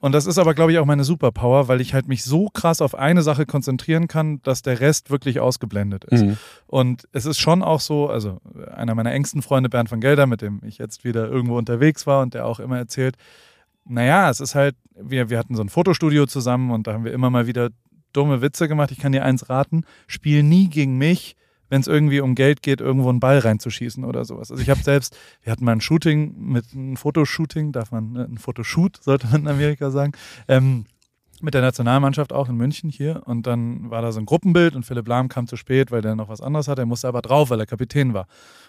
[0.00, 2.80] Und das ist aber, glaube ich, auch meine Superpower, weil ich halt mich so krass
[2.80, 6.24] auf eine Sache konzentrieren kann, dass der Rest wirklich ausgeblendet ist.
[6.24, 6.38] Mhm.
[6.66, 8.40] Und es ist schon auch so, also
[8.74, 12.22] einer meiner engsten Freunde, Bernd van Gelder, mit dem ich jetzt wieder irgendwo unterwegs war
[12.22, 13.16] und der auch immer erzählt,
[13.84, 17.12] naja, es ist halt, wir, wir hatten so ein Fotostudio zusammen und da haben wir
[17.12, 17.68] immer mal wieder
[18.12, 18.90] dumme Witze gemacht.
[18.92, 21.36] Ich kann dir eins raten, spiel nie gegen mich,
[21.70, 24.50] wenn es irgendwie um Geld geht, irgendwo einen Ball reinzuschießen oder sowas.
[24.50, 28.28] Also ich habe selbst, wir hatten mal ein Shooting mit einem Fotoshooting, darf man, ne,
[28.30, 30.12] ein Fotoshoot, sollte man in Amerika sagen,
[30.48, 30.84] ähm,
[31.40, 33.22] mit der Nationalmannschaft auch in München hier.
[33.24, 36.14] Und dann war da so ein Gruppenbild und Philipp Lahm kam zu spät, weil der
[36.14, 36.82] noch was anderes hatte.
[36.82, 38.26] Er musste aber drauf, weil er Kapitän war.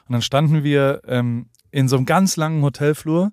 [0.07, 3.31] Und dann standen wir ähm, in so einem ganz langen Hotelflur,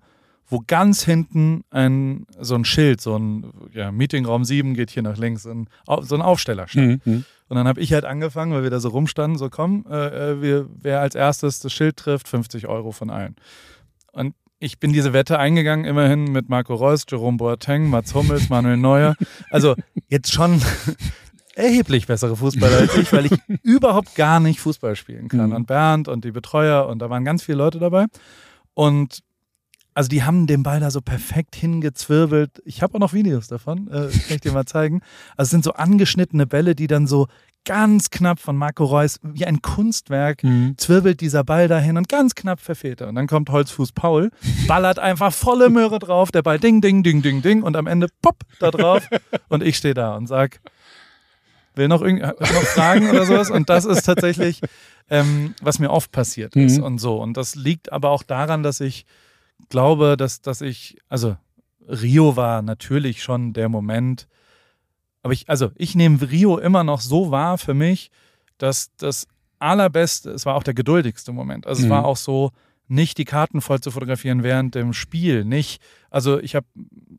[0.49, 5.17] wo ganz hinten ein, so ein Schild, so ein ja, Meetingraum 7 geht hier nach
[5.17, 5.47] links,
[5.87, 7.05] Au- so ein Aufsteller stand.
[7.07, 7.25] Mhm.
[7.49, 10.43] Und dann habe ich halt angefangen, weil wir da so rumstanden, so komm, äh, äh,
[10.43, 13.37] wir, wer als erstes das Schild trifft, 50 Euro von allen.
[14.13, 18.77] Und ich bin diese Wette eingegangen, immerhin mit Marco Reus, Jerome Boateng, Mats Hummels, Manuel
[18.77, 19.15] Neuer.
[19.51, 19.77] Also
[20.09, 20.61] jetzt schon
[21.55, 25.51] erheblich bessere Fußballer als ich, weil ich überhaupt gar nicht Fußball spielen kann.
[25.51, 25.57] Mhm.
[25.57, 28.07] Und Bernd und die Betreuer und da waren ganz viele Leute dabei.
[28.75, 29.21] Und
[29.99, 32.63] also die haben den Ball da so perfekt hingezwirbelt.
[32.65, 35.01] Ich habe auch noch Videos davon, äh, kann ich dir mal zeigen.
[35.37, 37.27] Also es sind so angeschnittene Bälle, die dann so
[37.65, 40.79] ganz knapp von Marco Reus wie ein Kunstwerk Mhm.
[40.79, 43.09] zwirbelt dieser Ball dahin und ganz knapp verfehlt er.
[43.09, 44.31] Und dann kommt Holzfuß Paul,
[44.69, 48.07] ballert einfach volle Möhre drauf, der Ball ding, ding, ding, ding, ding und am Ende
[48.23, 49.09] pop da drauf
[49.49, 50.61] und ich stehe da und sag,
[51.75, 54.61] will noch, irgend, noch Fragen oder sowas und das ist tatsächlich,
[55.11, 56.85] ähm, was mir oft passiert ist Mhm.
[56.85, 57.21] und so.
[57.21, 59.05] Und das liegt aber auch daran, dass ich
[59.69, 61.37] glaube, dass, dass ich, also
[61.87, 64.29] Rio war natürlich schon der Moment,
[65.23, 68.11] aber ich, also ich nehme Rio immer noch so wahr für mich,
[68.59, 69.27] dass das
[69.59, 71.67] allerbeste, es war auch der geduldigste Moment.
[71.67, 71.93] Also es Mhm.
[71.93, 72.51] war auch so,
[72.91, 76.67] nicht die Karten voll zu fotografieren während dem Spiel, nicht, also ich habe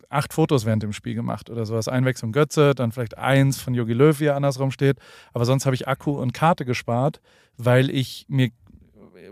[0.10, 3.94] acht Fotos während dem Spiel gemacht oder sowas, Einwechslung Götze, dann vielleicht eins von Jogi
[3.94, 4.98] Löw, wie er andersrum steht,
[5.32, 7.22] aber sonst habe ich Akku und Karte gespart,
[7.58, 8.50] weil ich mir,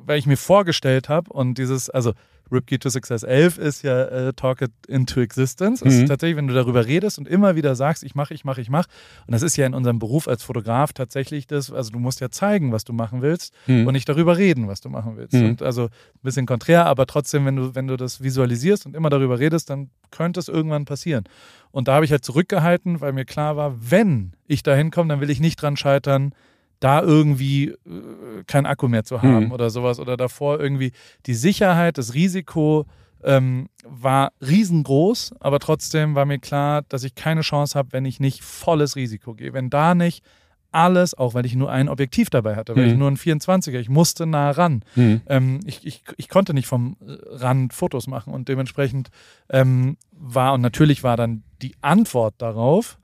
[0.05, 2.13] weil ich mir vorgestellt habe und dieses, also
[2.49, 5.81] Ripkey to Success 11 ist ja äh, Talk It into Existence.
[5.81, 6.03] Das Mhm.
[6.03, 8.69] ist tatsächlich, wenn du darüber redest und immer wieder sagst, ich mache, ich mache, ich
[8.69, 8.87] mache.
[9.27, 12.29] Und das ist ja in unserem Beruf als Fotograf tatsächlich das, also du musst ja
[12.29, 13.85] zeigen, was du machen willst Mhm.
[13.85, 15.33] und nicht darüber reden, was du machen willst.
[15.33, 15.45] Mhm.
[15.49, 15.89] Und also ein
[16.23, 19.89] bisschen konträr, aber trotzdem, wenn du, wenn du das visualisierst und immer darüber redest, dann
[20.11, 21.25] könnte es irgendwann passieren.
[21.71, 25.19] Und da habe ich halt zurückgehalten, weil mir klar war, wenn ich da hinkomme, dann
[25.19, 26.33] will ich nicht dran scheitern,
[26.79, 29.51] da irgendwie äh, kein Akku mehr zu haben Mhm.
[29.51, 30.91] oder sowas oder davor irgendwie
[31.25, 32.85] die Sicherheit, das Risiko
[33.23, 38.19] ähm, war riesengroß, aber trotzdem war mir klar, dass ich keine Chance habe, wenn ich
[38.19, 39.53] nicht volles Risiko gehe.
[39.53, 40.23] Wenn da nicht
[40.71, 42.89] alles, auch weil ich nur ein Objektiv dabei hatte, weil Mhm.
[42.91, 44.83] ich nur ein 24er, ich musste nah ran.
[44.95, 45.21] Mhm.
[45.27, 49.09] Ähm, ich, ich, ich konnte nicht vom Rand Fotos machen und dementsprechend
[49.49, 52.99] ähm, war, und natürlich war dann die Antwort darauf,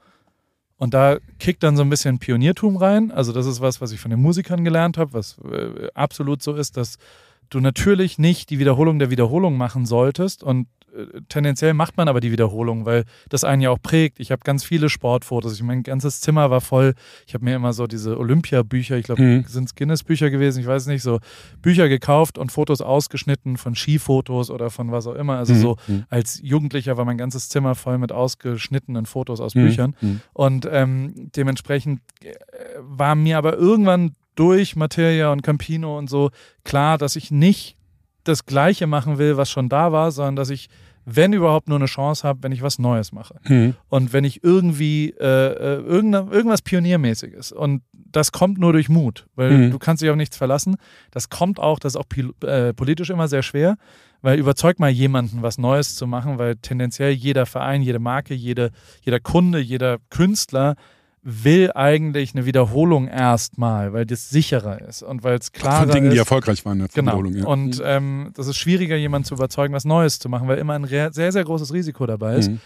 [0.83, 3.09] und da kickt dann so ein bisschen Pioniertum rein.
[3.09, 6.55] Also das ist was, was ich von den Musikern gelernt habe, was äh, absolut so
[6.55, 6.97] ist, dass
[7.49, 10.67] du natürlich nicht die Wiederholung der Wiederholung machen solltest und
[11.29, 14.19] tendenziell macht man aber die Wiederholung, weil das einen ja auch prägt.
[14.19, 15.53] Ich habe ganz viele Sportfotos.
[15.55, 16.93] Ich, mein ganzes Zimmer war voll.
[17.27, 19.45] Ich habe mir immer so diese Olympia-Bücher, ich glaube, Mhm.
[19.47, 21.19] sind es Guinness-Bücher gewesen, ich weiß nicht, so
[21.61, 25.37] Bücher gekauft und Fotos ausgeschnitten von Skifotos oder von was auch immer.
[25.37, 25.59] Also Mhm.
[25.59, 26.03] so Mhm.
[26.09, 29.61] als Jugendlicher war mein ganzes Zimmer voll mit ausgeschnittenen Fotos aus Mhm.
[29.65, 29.95] Büchern.
[30.01, 30.21] Mhm.
[30.33, 32.33] Und ähm, dementsprechend äh,
[32.79, 36.31] war mir aber irgendwann durch Materia und Campino und so
[36.63, 37.77] klar, dass ich nicht
[38.23, 40.69] das Gleiche machen will, was schon da war, sondern dass ich,
[41.05, 43.35] wenn überhaupt, nur eine Chance habe, wenn ich was Neues mache.
[43.47, 43.75] Mhm.
[43.89, 49.51] Und wenn ich irgendwie äh, äh, irgendwas Pioniermäßiges und das kommt nur durch Mut, weil
[49.51, 49.71] Mhm.
[49.71, 50.75] du kannst dich auf nichts verlassen.
[51.11, 53.75] Das kommt auch, das ist auch äh, politisch immer sehr schwer,
[54.21, 58.71] weil überzeug mal jemanden, was Neues zu machen, weil tendenziell jeder Verein, jede Marke, jede,
[59.01, 60.75] jeder Kunde, jeder Künstler
[61.25, 66.07] will eigentlich eine Wiederholung erstmal, weil das sicherer ist und weil es klarer Von Dingen,
[66.07, 66.13] ist.
[66.13, 66.81] die erfolgreich waren.
[66.81, 67.13] Jetzt Genau.
[67.13, 67.45] Wiederholung, ja.
[67.45, 70.85] Und ähm, das ist schwieriger, jemanden zu überzeugen, was Neues zu machen, weil immer ein
[70.85, 72.51] sehr, sehr großes Risiko dabei ist.
[72.51, 72.59] Mhm.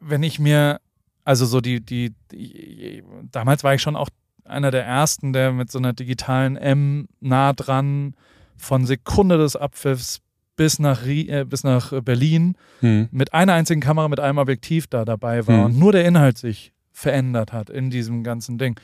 [0.00, 0.80] wenn ich mir,
[1.24, 4.10] also so die, die, die, damals war ich schon auch
[4.44, 8.14] einer der ersten, der mit so einer digitalen M nah dran
[8.58, 10.20] von Sekunde des Abpfiffs
[10.56, 13.08] bis nach, äh, bis nach Berlin Hm.
[13.10, 15.64] mit einer einzigen Kamera, mit einem Objektiv da dabei war Hm.
[15.64, 18.80] und nur der Inhalt sich verändert hat in diesem ganzen Ding.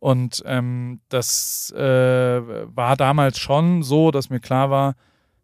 [0.00, 4.96] Und ähm, das äh, war damals schon so, dass mir klar war,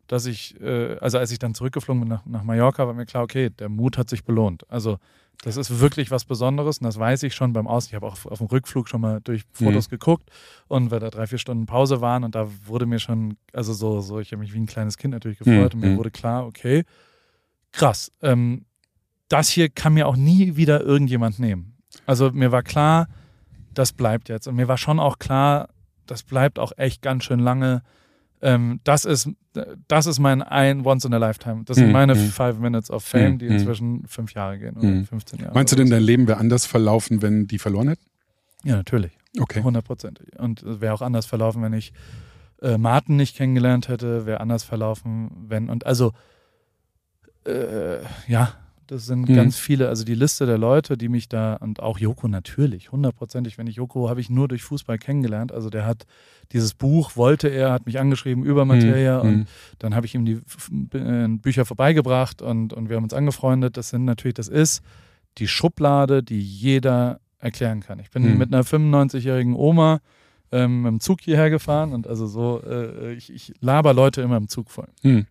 [0.09, 3.23] dass ich, äh, also als ich dann zurückgeflogen bin nach, nach Mallorca, war mir klar,
[3.23, 4.69] okay, der Mut hat sich belohnt.
[4.69, 4.99] Also
[5.45, 7.87] das ist wirklich was Besonderes und das weiß ich schon beim Aus.
[7.87, 10.29] Ich habe auch auf, dem Rückflug schon mal durch Fotos geguckt
[10.67, 14.01] und weil da drei, vier Stunden Pause waren und da wurde mir schon, also so,
[14.01, 15.97] so ich habe mich wie ein kleines Kind natürlich gefreut und mir Mhm.
[15.99, 16.83] wurde klar, okay,
[17.71, 18.65] krass, ähm,
[19.29, 21.78] das hier kann mir auch nie wieder irgendjemand nehmen.
[22.07, 23.09] Also mir war klar,
[23.75, 24.47] das bleibt jetzt.
[24.49, 25.69] Und mir war schon auch klar,
[26.07, 27.83] das bleibt auch echt ganz schön lange.
[28.41, 29.29] Ähm, das ist,
[29.89, 31.65] das ist mein ein Once in a Lifetime.
[31.65, 32.29] Das sind Mhm, meine mhm.
[32.29, 35.05] Five Minutes of Fame, Mhm, die inzwischen fünf Jahre gehen oder Mhm.
[35.07, 35.55] 15 Jahre.
[35.55, 38.05] Meinst du denn, dein Leben wäre anders verlaufen, wenn die verloren hätten?
[38.65, 39.13] Ja, natürlich.
[39.39, 39.63] Okay.
[39.63, 40.39] Hundertprozentig.
[40.39, 41.93] Und es wäre auch anders verlaufen, wenn ich
[42.63, 45.69] äh, Martin nicht kennengelernt hätte, wäre anders verlaufen, wenn.
[45.69, 46.13] Und also,
[47.47, 48.53] äh, ja,
[48.91, 49.35] das sind Mhm.
[49.35, 53.57] ganz viele, also die Liste der Leute, die mich da, und auch Joko natürlich, hundertprozentig,
[53.59, 55.53] wenn ich Joko habe ich nur durch Fußball kennengelernt.
[55.53, 56.07] Also der hat
[56.53, 59.29] dieses Buch, wollte er, hat mich angeschrieben über Materia Mhm.
[59.29, 59.49] und
[59.79, 60.41] dann habe ich ihm die
[60.95, 63.77] äh, Bücher vorbeigebracht und, und wir haben uns angefreundet.
[63.77, 64.83] Das sind natürlich, das ist
[65.39, 68.01] die Schublade, die jeder erklären kann.
[68.01, 68.39] Ich bin Mhm.
[68.39, 70.01] mit einer 95-jährigen Oma
[70.51, 74.49] ähm, im Zug hierher gefahren und also so, äh, ich, ich laber Leute immer im
[74.49, 75.27] Zug voll Hm.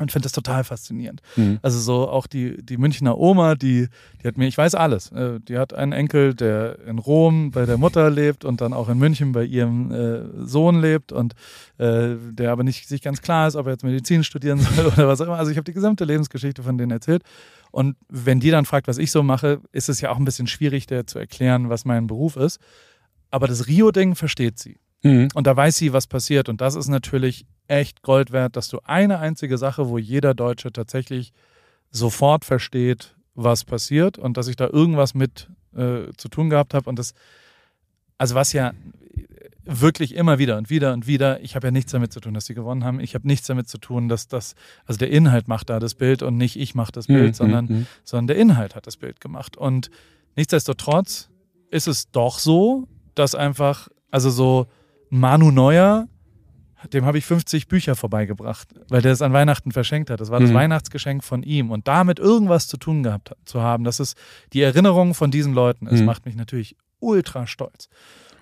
[0.00, 1.20] Und finde das total faszinierend.
[1.34, 1.58] Hm.
[1.62, 3.88] Also so auch die, die Münchner Oma, die,
[4.22, 7.66] die hat mir, ich weiß alles, äh, die hat einen Enkel, der in Rom bei
[7.66, 11.34] der Mutter lebt und dann auch in München bei ihrem äh, Sohn lebt und
[11.78, 15.06] äh, der aber nicht sich ganz klar ist, ob er jetzt Medizin studieren soll oder
[15.06, 15.38] was auch immer.
[15.38, 17.22] Also ich habe die gesamte Lebensgeschichte von denen erzählt.
[17.70, 20.46] Und wenn die dann fragt, was ich so mache, ist es ja auch ein bisschen
[20.48, 22.58] schwierig, der zu erklären, was mein Beruf ist.
[23.30, 24.80] Aber das Rio-Ding versteht sie.
[25.02, 25.28] Hm.
[25.34, 26.48] Und da weiß sie, was passiert.
[26.48, 30.72] Und das ist natürlich echt Gold wert, dass du eine einzige Sache, wo jeder Deutsche
[30.72, 31.32] tatsächlich
[31.90, 36.88] sofort versteht, was passiert und dass ich da irgendwas mit äh, zu tun gehabt habe.
[36.88, 37.14] Und das,
[38.18, 38.72] also was ja
[39.64, 42.46] wirklich immer wieder und wieder und wieder, ich habe ja nichts damit zu tun, dass
[42.46, 42.98] sie gewonnen haben.
[42.98, 46.22] Ich habe nichts damit zu tun, dass das, also der Inhalt macht da das Bild
[46.22, 47.86] und nicht ich mache das Bild, Hm, sondern hm, hm.
[48.04, 49.56] sondern der Inhalt hat das Bild gemacht.
[49.56, 49.90] Und
[50.36, 51.30] nichtsdestotrotz
[51.70, 54.66] ist es doch so, dass einfach, also so
[55.10, 56.08] Manu Neuer,
[56.92, 60.20] dem habe ich 50 Bücher vorbeigebracht, weil der es an Weihnachten verschenkt hat.
[60.20, 60.54] Das war das Mhm.
[60.54, 61.70] Weihnachtsgeschenk von ihm.
[61.70, 64.16] Und damit irgendwas zu tun gehabt zu haben, das ist
[64.54, 66.06] die Erinnerung von diesen Leuten ist, Mhm.
[66.06, 67.88] macht mich natürlich ultra stolz.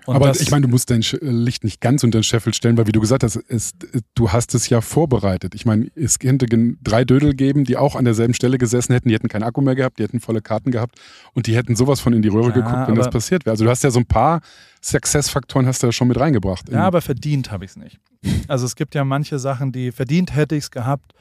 [0.09, 2.79] Und Aber ich meine, du musst dein Sch- Licht nicht ganz unter den Scheffel stellen,
[2.79, 3.73] weil wie du gesagt hast, es,
[4.15, 5.55] du hast es ja vorbereitet.
[5.55, 6.47] Ich meine, es könnte
[6.83, 9.75] drei Dödel geben, die auch an derselben Stelle gesessen hätten, die hätten keinen Akku mehr
[9.75, 10.99] gehabt, die hätten volle Karten gehabt
[11.35, 13.53] und die hätten sowas von in die Röhre Ja, geguckt, wenn das passiert wäre.
[13.53, 14.41] Also du hast ja so ein paar
[14.83, 16.71] Success-Faktoren hast du ja schon mit reingebracht.
[16.71, 18.01] Ja, aber verdient habe ich es nicht.
[18.49, 21.13] Also es gibt ja manche Sachen, die verdient hätte ich es gehabt,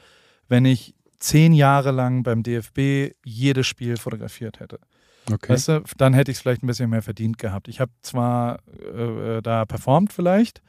[0.48, 4.78] wenn ich zehn Jahre lang beim DFB jedes Spiel fotografiert hätte.
[5.30, 5.52] Okay.
[5.52, 7.68] Weißt du, dann hätte ich es vielleicht ein bisschen mehr verdient gehabt.
[7.68, 8.60] Ich habe zwar
[8.94, 10.62] äh, äh, da performt vielleicht,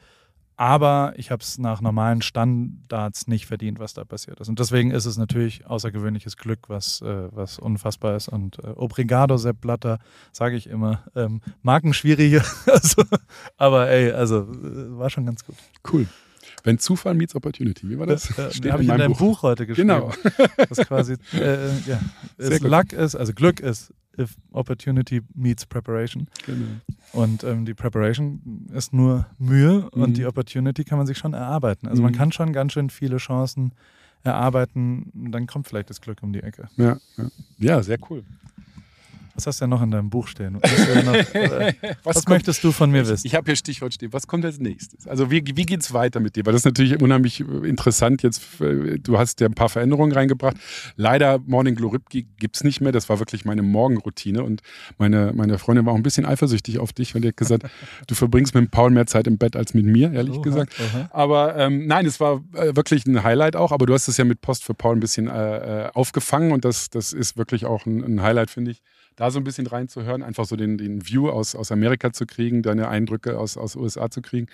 [0.56, 4.48] aber ich habe es nach normalen Standards nicht verdient, was da passiert ist.
[4.48, 8.28] Und deswegen ist es natürlich außergewöhnliches Glück, was, äh, was unfassbar ist.
[8.28, 9.98] Und äh, Obrigado, Sepp Blatter,
[10.32, 11.04] sage ich immer.
[11.14, 13.04] Ähm, Markenschwierige, also,
[13.56, 15.56] aber ey, also äh, war schon ganz gut.
[15.90, 16.06] Cool.
[16.64, 18.36] Wenn Zufall meets Opportunity, wie war das?
[18.38, 19.88] Äh, Steht habe ich in deinem Buch, heute geschrieben.
[19.88, 20.12] Genau.
[20.68, 22.00] Das quasi, äh, ja,
[22.38, 22.62] Sehr ist.
[22.62, 26.26] Luck ist, also Glück ist, if Opportunity meets Preparation.
[26.46, 26.66] genau.
[27.12, 30.02] Und ähm, die Preparation ist nur Mühe Mhm.
[30.02, 31.88] und die Opportunity kann man sich schon erarbeiten.
[31.88, 32.16] Also man Mhm.
[32.16, 33.72] kann schon ganz schön viele Chancen
[34.22, 35.10] erarbeiten.
[35.32, 36.68] Dann kommt vielleicht das Glück um die Ecke.
[36.76, 37.24] Ja, ja.
[37.58, 38.22] ja, sehr cool.
[39.34, 40.58] Was hast du denn noch in deinem Buch stehen?
[40.60, 43.26] Was, noch, äh, was kommt- möchtest du von mir wissen?
[43.26, 44.12] Ich habe hier Stichwort stehen.
[44.12, 45.06] Was kommt als nächstes?
[45.06, 46.44] Also wie, wie geht's weiter mit dir?
[46.46, 48.22] Weil das ist natürlich unheimlich äh, interessant.
[48.22, 50.56] Jetzt, äh, du hast ja ein paar Veränderungen reingebracht.
[50.96, 51.98] Leider Morning Glory
[52.38, 52.92] gibt's nicht mehr.
[52.92, 54.42] Das war wirklich meine Morgenroutine.
[54.42, 54.62] Und
[54.98, 57.64] meine, meine Freundin war auch ein bisschen eifersüchtig auf dich, weil die hat gesagt,
[58.06, 60.74] du verbringst mit Paul mehr Zeit im Bett als mit mir, ehrlich Oha, gesagt.
[60.80, 61.08] oha.
[61.12, 63.72] Aber ähm, nein, es war wirklich ein Highlight auch.
[63.72, 66.90] Aber du hast es ja mit Post für Paul ein bisschen äh, aufgefangen und das,
[66.90, 68.82] das ist wirklich auch ein, ein Highlight, finde ich.
[69.20, 72.62] Da so ein bisschen reinzuhören, einfach so den, den View aus, aus Amerika zu kriegen,
[72.62, 74.46] deine Eindrücke aus, aus USA zu kriegen.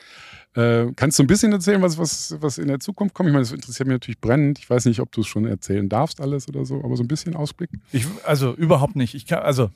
[0.55, 3.29] Äh, kannst du ein bisschen erzählen, was, was, was in der Zukunft kommt?
[3.29, 4.59] Ich meine, das interessiert mich natürlich brennend.
[4.59, 7.09] Ich weiß nicht, ob du es schon erzählen darfst, alles oder so, aber so ein
[7.09, 7.70] bisschen Ausblick.
[7.92, 9.14] Ich, also überhaupt nicht.
[9.14, 9.70] Ich kann, also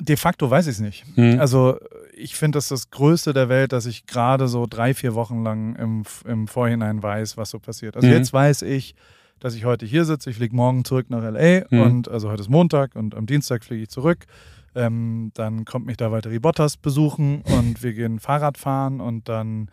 [0.00, 1.04] de facto weiß ich es nicht.
[1.16, 1.38] Mhm.
[1.38, 1.78] Also
[2.16, 5.76] ich finde das das Größte der Welt, dass ich gerade so drei, vier Wochen lang
[5.76, 7.94] im, im Vorhinein weiß, was so passiert.
[7.94, 8.14] Also Mhm.
[8.14, 8.96] jetzt weiß ich,
[9.42, 10.30] dass ich heute hier sitze.
[10.30, 11.80] Ich fliege morgen zurück nach LA Mhm.
[11.80, 14.26] und also heute ist Montag und am Dienstag fliege ich zurück.
[14.74, 19.68] Ähm, dann kommt mich da Valtteri Bottas besuchen und wir gehen Fahrrad fahren und dann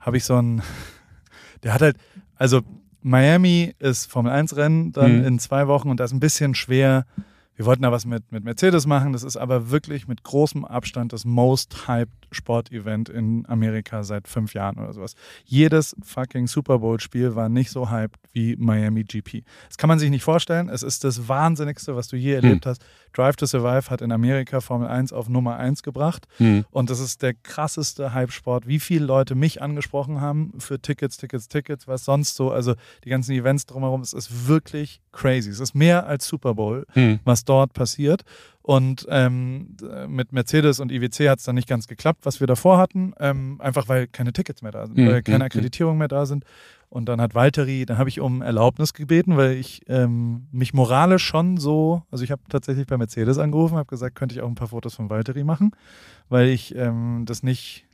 [0.00, 0.62] habe ich so einen,
[1.62, 1.96] der hat halt,
[2.36, 2.62] also
[3.02, 5.24] Miami ist Formel 1 Rennen dann Mhm.
[5.26, 7.06] in zwei Wochen und das ist ein bisschen schwer.
[7.56, 9.12] Wir wollten da was mit, mit Mercedes machen.
[9.12, 14.54] Das ist aber wirklich mit großem Abstand das most hyped Sportevent in Amerika seit fünf
[14.54, 15.14] Jahren oder sowas.
[15.44, 19.42] Jedes fucking Super Bowl-Spiel war nicht so hyped wie Miami GP.
[19.68, 20.68] Das kann man sich nicht vorstellen.
[20.68, 22.82] Es ist das Wahnsinnigste, was du je erlebt hast.
[23.12, 26.26] Drive to Survive hat in Amerika Formel 1 auf Nummer 1 gebracht.
[26.38, 26.64] Mhm.
[26.70, 28.66] Und das ist der krasseste Hype-Sport.
[28.68, 32.50] Wie viele Leute mich angesprochen haben für Tickets, Tickets, Tickets, was sonst so.
[32.52, 32.74] Also
[33.04, 34.00] die ganzen Events drumherum.
[34.02, 35.50] Es ist wirklich crazy.
[35.50, 37.18] Es ist mehr als Super Bowl, Mhm.
[37.24, 38.22] was dort passiert.
[38.62, 42.76] Und ähm, mit Mercedes und IWC hat es dann nicht ganz geklappt, was wir davor
[42.78, 43.14] hatten.
[43.18, 46.26] Ähm, einfach weil keine Tickets mehr da sind, Mhm, weil keine mhm, Akkreditierung mehr da
[46.26, 46.44] sind.
[46.90, 51.24] Und dann hat Valtteri, dann habe ich um Erlaubnis gebeten, weil ich ähm, mich moralisch
[51.24, 54.56] schon so, also ich habe tatsächlich bei Mercedes angerufen, habe gesagt, könnte ich auch ein
[54.56, 55.70] paar Fotos von Valtteri machen,
[56.28, 57.86] weil ich ähm, das nicht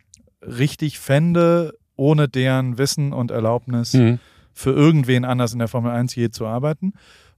[0.43, 4.19] richtig fände, ohne deren Wissen und Erlaubnis Mhm.
[4.53, 6.93] für irgendwen anders in der Formel 1 je zu arbeiten.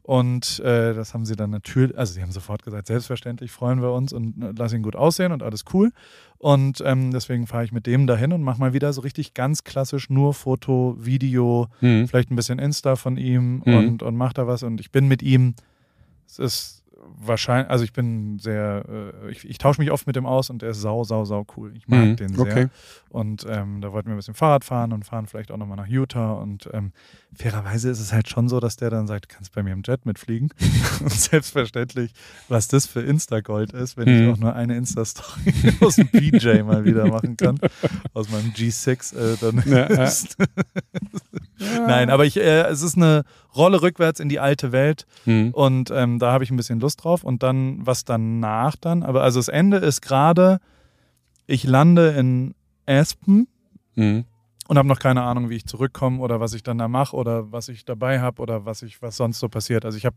[0.09, 3.93] Und äh, das haben sie dann natürlich, also sie haben sofort gesagt, selbstverständlich freuen wir
[3.93, 5.93] uns und äh, lass ihn gut aussehen und alles cool.
[6.39, 9.65] Und ähm, deswegen fahre ich mit dem dahin und mache mal wieder so richtig ganz
[9.65, 12.09] klassisch nur Foto, Video, Mhm.
[12.09, 13.75] vielleicht ein bisschen Insta von ihm Mhm.
[13.77, 14.63] und, und mach da was.
[14.63, 15.53] Und ich bin mit ihm,
[16.27, 16.85] es ist
[17.21, 18.85] wahrscheinlich, also ich bin sehr,
[19.25, 21.47] äh, ich, ich tausche mich oft mit dem aus und der ist sau, sau, sau
[21.57, 21.73] cool.
[21.77, 22.17] Ich mag Mhm.
[22.17, 22.41] den sehr.
[22.43, 22.67] Okay.
[23.11, 25.87] Und ähm, da wollten wir ein bisschen Fahrrad fahren und fahren vielleicht auch nochmal nach
[25.87, 26.33] Utah.
[26.33, 26.93] Und ähm,
[27.35, 29.83] fairerweise ist es halt schon so, dass der dann sagt, du kannst bei mir im
[29.87, 30.51] Jet mitfliegen.
[31.01, 32.13] und selbstverständlich,
[32.49, 34.23] was das für Insta-Gold ist, wenn Mhm.
[34.29, 37.59] ich auch nur eine Insta-Story aus dem BJ mal wieder machen kann.
[38.13, 40.05] Aus meinem G6, äh, dann Ja, ja.
[40.05, 40.37] ist
[41.59, 43.25] Nein, aber ich, äh, es ist eine
[43.57, 45.51] Rolle rückwärts in die alte Welt Mhm.
[45.53, 47.25] und ähm, da habe ich ein bisschen Lust drauf.
[47.25, 50.59] Und dann, was danach dann, aber also das Ende ist gerade,
[51.47, 52.55] ich lande in
[52.87, 53.49] Aspen
[53.95, 54.25] Mhm.
[54.69, 57.51] und habe noch keine Ahnung, wie ich zurückkomme oder was ich dann da mache oder
[57.53, 59.85] was ich dabei habe oder was ich, was sonst so passiert.
[59.85, 60.17] Also ich habe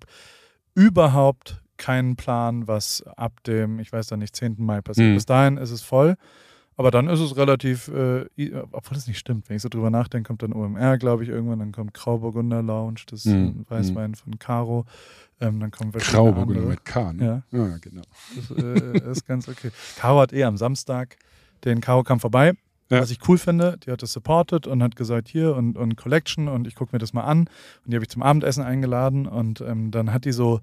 [0.76, 4.56] überhaupt keinen Plan, was ab dem, ich weiß da nicht, 10.
[4.60, 5.10] Mai passiert.
[5.12, 5.16] Mhm.
[5.16, 6.16] Bis dahin ist es voll.
[6.82, 8.26] Aber dann ist es relativ, äh,
[8.72, 11.60] obwohl das nicht stimmt, wenn ich so drüber nachdenke, kommt dann OMR, glaube ich, irgendwann,
[11.60, 14.86] dann kommt Grauburgunder Lounge, das äh, Weißwein von Caro,
[15.40, 17.44] ähm, dann kommen Grauburgunder mit K, ne?
[17.52, 18.02] Ja, Ja, genau.
[18.36, 19.70] das äh, ist ganz okay.
[19.98, 21.18] Caro hat eh am Samstag,
[21.66, 22.54] den Caro kam vorbei,
[22.90, 23.02] Ja.
[23.02, 23.78] was ich cool finde.
[23.86, 27.00] Die hat das supported und hat gesagt, hier und, und Collection und ich gucke mir
[27.00, 27.42] das mal an.
[27.42, 27.50] Und
[27.92, 30.62] die habe ich zum Abendessen eingeladen und ähm, dann hat die so,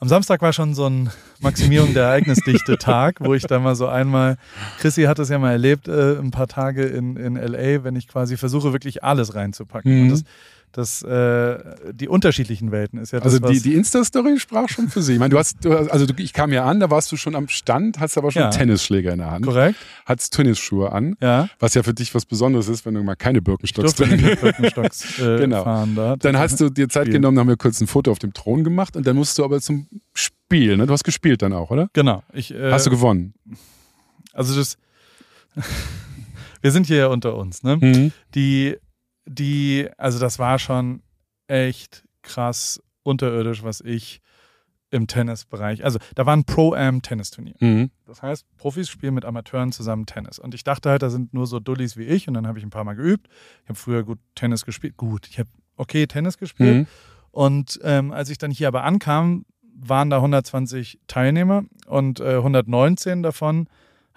[0.00, 3.88] am Samstag war schon so ein Maximierung der Ereignisdichte Tag, wo ich da mal so
[3.88, 4.36] einmal,
[4.78, 8.06] Chrissy hat das ja mal erlebt, äh, ein paar Tage in, in LA, wenn ich
[8.06, 9.92] quasi versuche, wirklich alles reinzupacken.
[9.92, 10.02] Mhm.
[10.02, 10.24] Und das,
[10.72, 11.58] das äh,
[11.92, 15.14] die unterschiedlichen Welten ist ja das, Also die, die Insta-Story sprach schon für sich.
[15.14, 17.34] Ich meine, du hast, du, also du, ich kam ja an, da warst du schon
[17.34, 18.50] am Stand, hast aber schon Ja.
[18.50, 19.78] Tennisschläger in der Hand, korrekt?
[20.06, 21.48] hattest Tennisschuhe an, Ja.
[21.58, 24.10] was ja für dich was Besonderes ist, wenn du mal keine Birkenstocks mit
[24.40, 25.64] Birkenstocks äh, Genau.
[25.64, 26.16] fahren da.
[26.16, 27.14] Dann hast du dir Zeit Spiel.
[27.14, 29.60] genommen, haben wir kurz ein Foto auf dem Thron gemacht und dann musst du aber
[29.60, 30.86] zum Spiel, ne?
[30.86, 31.88] Du hast gespielt dann auch, oder?
[31.92, 32.22] Genau.
[32.32, 33.34] Ich, äh, Hast du gewonnen?
[34.32, 34.76] also das.
[36.62, 37.76] wir sind hier ja unter uns, ne?
[37.80, 38.12] Mhm.
[38.34, 38.76] Die,
[39.28, 41.02] die, also das war schon
[41.46, 44.20] echt krass unterirdisch, was ich
[44.90, 45.84] im Tennisbereich.
[45.84, 47.56] Also da war ein Pro-Am-Tennisturnier.
[47.60, 47.90] Mhm.
[48.06, 50.38] Das heißt, Profis spielen mit Amateuren zusammen Tennis.
[50.38, 52.26] Und ich dachte halt, da sind nur so Dullis wie ich.
[52.26, 53.28] Und dann habe ich ein paar Mal geübt.
[53.64, 54.96] Ich habe früher gut Tennis gespielt.
[54.96, 56.76] Gut, ich habe okay Tennis gespielt.
[56.78, 56.86] Mhm.
[57.30, 63.22] Und ähm, als ich dann hier aber ankam, waren da 120 Teilnehmer und äh, 119
[63.22, 63.68] davon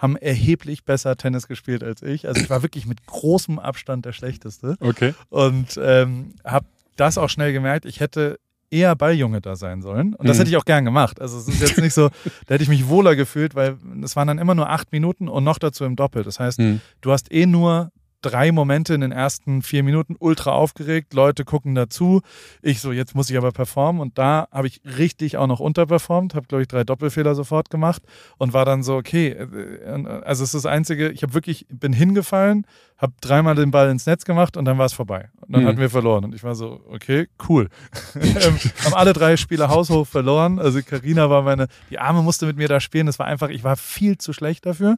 [0.02, 2.28] haben erheblich besser Tennis gespielt als ich.
[2.28, 5.14] Also ich war wirklich mit großem Abstand der Schlechteste Okay.
[5.30, 7.86] und ähm, habe das auch schnell gemerkt.
[7.86, 8.39] Ich hätte
[8.72, 10.39] eher Balljunge da sein sollen und das Mhm.
[10.41, 11.20] hätte ich auch gern gemacht.
[11.22, 12.10] Also es ist jetzt nicht so,
[12.47, 15.43] da hätte ich mich wohler gefühlt, weil es waren dann immer nur acht Minuten und
[15.43, 16.24] noch dazu im Doppel.
[16.24, 16.82] Das heißt, Mhm.
[17.02, 17.91] du hast eh nur
[18.22, 22.22] drei Momente in den ersten vier Minuten ultra aufgeregt, Leute gucken dazu.
[22.62, 26.36] Ich so, jetzt muss ich aber performen und da habe ich richtig auch noch unterperformt,
[26.36, 28.02] habe glaube ich drei Doppelfehler sofort gemacht
[28.38, 31.94] und war dann so, okay, äh, also es ist das Einzige, ich habe wirklich, bin
[31.94, 32.66] hingefallen,
[32.98, 35.30] habe dreimal den Ball ins Netz gemacht und dann war es vorbei.
[35.42, 35.68] Und dann Mhm.
[35.68, 37.70] hatten wir verloren und ich war so, okay, cool.
[38.16, 42.58] ähm, haben alle drei Spiele haushoch verloren, also Karina war meine, die Arme musste mit
[42.58, 44.98] mir da spielen, das war einfach, ich war viel zu schlecht dafür.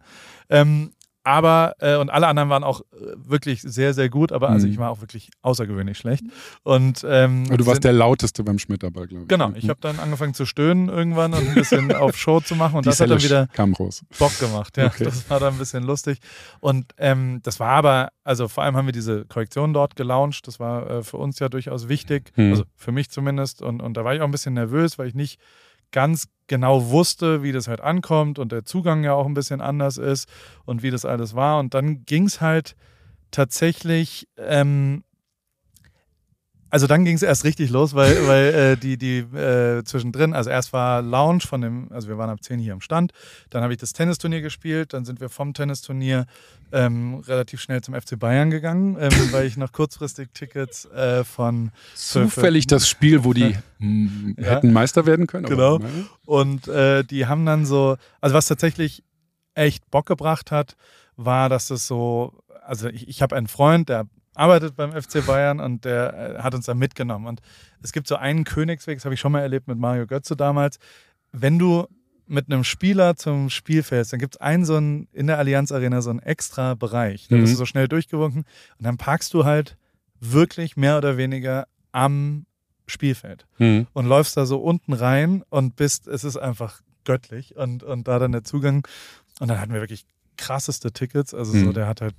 [0.50, 0.92] Ähm,
[1.24, 4.74] aber, äh, und alle anderen waren auch äh, wirklich sehr, sehr gut, aber also Mhm.
[4.74, 6.24] ich war auch wirklich außergewöhnlich schlecht.
[6.64, 9.28] Und ähm, Aber du warst sind- der lauteste beim Schmetterball, glaube ich.
[9.30, 12.76] Genau, ich habe dann angefangen zu stöhnen irgendwann und ein bisschen auf Show zu machen
[12.78, 14.04] und Die das hat dann wieder kam raus.
[14.20, 14.76] Bock gemacht.
[14.78, 15.06] Ja, Okay.
[15.06, 16.20] das war dann ein bisschen lustig.
[16.60, 20.46] Und ähm, das war aber, also vor allem haben wir diese Korrektion dort gelauncht.
[20.48, 22.52] Das war äh, für uns ja durchaus wichtig, Hm.
[22.52, 23.62] also für mich zumindest.
[23.62, 25.40] Und, und da war ich auch ein bisschen nervös, weil ich nicht
[25.92, 29.98] ganz genau wusste, wie das halt ankommt und der Zugang ja auch ein bisschen anders
[29.98, 30.30] ist
[30.66, 31.58] und wie das alles war.
[31.58, 32.76] Und dann ging es halt
[33.32, 34.28] tatsächlich.
[34.38, 35.04] Ähm,
[36.74, 40.50] also dann ging es erst richtig los, weil, weil äh, die, die äh, zwischendrin, also
[40.50, 43.12] erst war Lounge von dem, also wir waren ab 10 hier am Stand,
[43.52, 46.26] dann habe ich das Tennisturnier gespielt, dann sind wir vom Tennisturnier
[46.72, 51.72] ähm, relativ schnell zum FC Bayern gegangen, ähm, weil ich noch kurzfristig Tickets äh, von
[51.94, 54.52] Zufällig das Spiel, wo die Ja.
[54.52, 55.46] hätten Meister werden können.
[55.46, 55.76] Genau.
[55.76, 56.06] Aber, naja.
[56.26, 59.04] Und äh, die haben dann so, also was tatsächlich
[59.54, 60.76] echt Bock gebracht hat,
[61.18, 62.34] war, dass es so,
[62.66, 66.56] also ich, ich habe einen Freund, der arbeitet beim FC Bayern und der äh, hat
[66.56, 67.28] uns da mitgenommen.
[67.28, 67.42] Und
[67.82, 70.80] es gibt so einen Königsweg, das habe ich schon mal erlebt mit Mario Götze damals.
[71.32, 71.88] Wenn du
[72.26, 75.72] mit einem Spieler zum Spiel fährst, dann gibt es einen so einen, in der Allianz
[75.72, 77.28] Arena so einen extra Bereich.
[77.28, 77.42] Da Mhm.
[77.42, 78.46] bist du so schnell durchgewunken
[78.80, 79.78] und dann parkst du halt
[80.20, 82.46] wirklich mehr oder weniger am
[82.88, 83.88] Spielfeld Hm.
[83.94, 88.20] und läufst da so unten rein und bist, es ist einfach göttlich und, und da
[88.20, 88.88] dann der Zugang.
[89.40, 90.06] Und dann hatten wir wirklich
[90.38, 91.34] krasseste Tickets.
[91.34, 91.74] Also so, Mhm.
[91.74, 92.16] der hat halt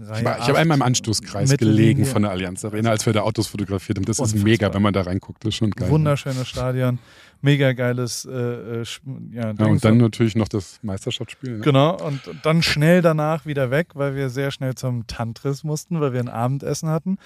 [0.00, 1.76] Reihe Ich, war- ich habe einmal im Anstoßkreis Mittellinie.
[1.94, 4.04] gelegen von der Allianz Arena, als wir da Autos fotografiert haben.
[4.04, 4.44] Das ist Unfassbar.
[4.44, 5.44] mega, wenn man da reinguckt.
[5.44, 5.88] Das ist schon geil.
[5.90, 6.98] Wunderschönes Stadion,
[7.42, 8.84] mega geiles, äh, äh,
[9.32, 11.58] ja, Ja, und dann natürlich noch das Meisterschaftsspiel.
[11.58, 11.60] Ne?
[11.60, 16.12] Genau, und dann schnell danach wieder weg, weil wir sehr schnell zum Tantris mussten, weil
[16.12, 17.18] wir ein Abendessen hatten.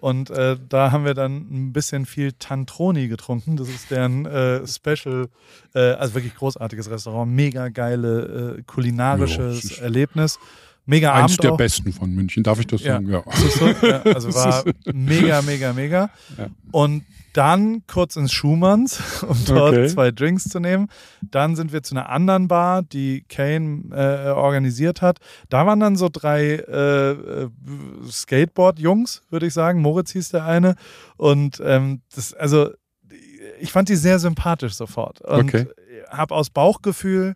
[0.00, 3.56] Und äh, da haben wir dann ein bisschen viel Tantroni getrunken.
[3.56, 5.28] Das ist deren äh, Special,
[5.74, 10.38] äh, also wirklich großartiges Restaurant, mega geile äh, kulinarisches ist Erlebnis.
[10.88, 11.56] Mega Eins Abend der auch.
[11.58, 12.94] besten von München, darf ich das Ja.
[12.94, 13.08] sagen?
[13.10, 13.22] Ja.
[13.50, 13.66] So?
[13.86, 16.10] Ja, also war mega, mega, mega.
[16.36, 16.48] Ja.
[16.72, 19.86] Und dann kurz ins Schumanns, um dort Okay.
[19.88, 20.88] zwei Drinks zu nehmen.
[21.20, 25.18] Dann sind wir zu einer anderen Bar, die Kane äh, organisiert hat.
[25.50, 27.48] Da waren dann so drei äh, äh,
[28.10, 29.80] Skateboard-Jungs, würde ich sagen.
[29.82, 30.74] Moritz hieß der eine.
[31.16, 32.70] Und ähm, das, also,
[33.60, 35.20] ich fand die sehr sympathisch sofort.
[35.20, 35.66] Und Okay.
[36.10, 37.34] habe aus Bauchgefühl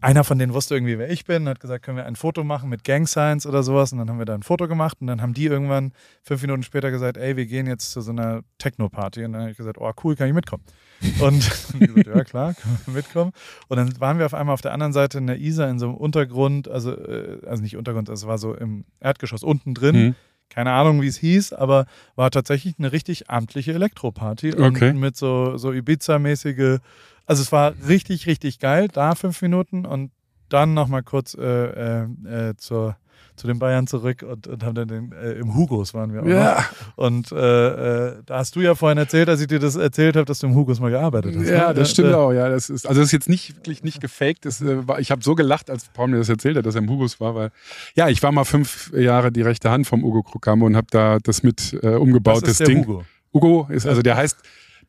[0.00, 2.70] einer von denen wusste irgendwie, wer ich bin, hat gesagt, können wir ein Foto machen
[2.70, 3.92] mit Gang Signs oder sowas.
[3.92, 6.62] Und dann haben wir da ein Foto gemacht und dann haben die irgendwann fünf Minuten
[6.62, 9.24] später gesagt, ey, wir gehen jetzt zu so einer Techno-Party.
[9.24, 10.62] Und dann habe ich gesagt, oh cool, kann ich mitkommen?
[11.20, 13.32] Und die gesagt, ja klar, können wir mitkommen.
[13.68, 15.86] Und dann waren wir auf einmal auf der anderen Seite in der Isar in so
[15.86, 19.96] einem Untergrund, also, äh, also nicht Untergrund, es war so im Erdgeschoss unten drin.
[19.96, 20.14] Mhm.
[20.50, 21.86] Keine Ahnung, wie es hieß, aber
[22.16, 24.54] war tatsächlich eine richtig amtliche Elektroparty.
[24.54, 24.92] Und Okay.
[24.92, 26.80] mit so, so Ibiza-mäßige,
[27.24, 28.88] also es war richtig, richtig geil.
[28.88, 30.10] Da fünf Minuten und
[30.52, 32.02] dann nochmal kurz äh, äh,
[32.50, 32.96] äh, zur,
[33.36, 36.24] zu den Bayern zurück und, und haben dann den, äh, im Hugos waren wir auch
[36.26, 36.30] noch.
[36.30, 36.64] Ja,
[36.96, 40.26] Und äh, äh, da hast du ja vorhin erzählt, als ich dir das erzählt habe,
[40.26, 41.48] dass du im Hugos mal gearbeitet hast.
[41.48, 41.74] ja, ne?
[41.74, 42.32] das stimmt auch.
[42.32, 44.44] Ja, das ist, also das ist jetzt nicht wirklich nicht gefaked.
[44.44, 46.82] Das, äh, war, ich habe so gelacht, als Paul mir das erzählt hat, dass er
[46.82, 47.50] im Hugos war, weil
[47.94, 51.18] ja, ich war mal fünf Jahre die rechte Hand vom Ugo Krukamo und habe da
[51.22, 52.86] das mit äh, umgebaut, Das ist das der Ding.
[52.86, 53.04] Hugo.
[53.32, 54.36] Ugo ist, also der heißt,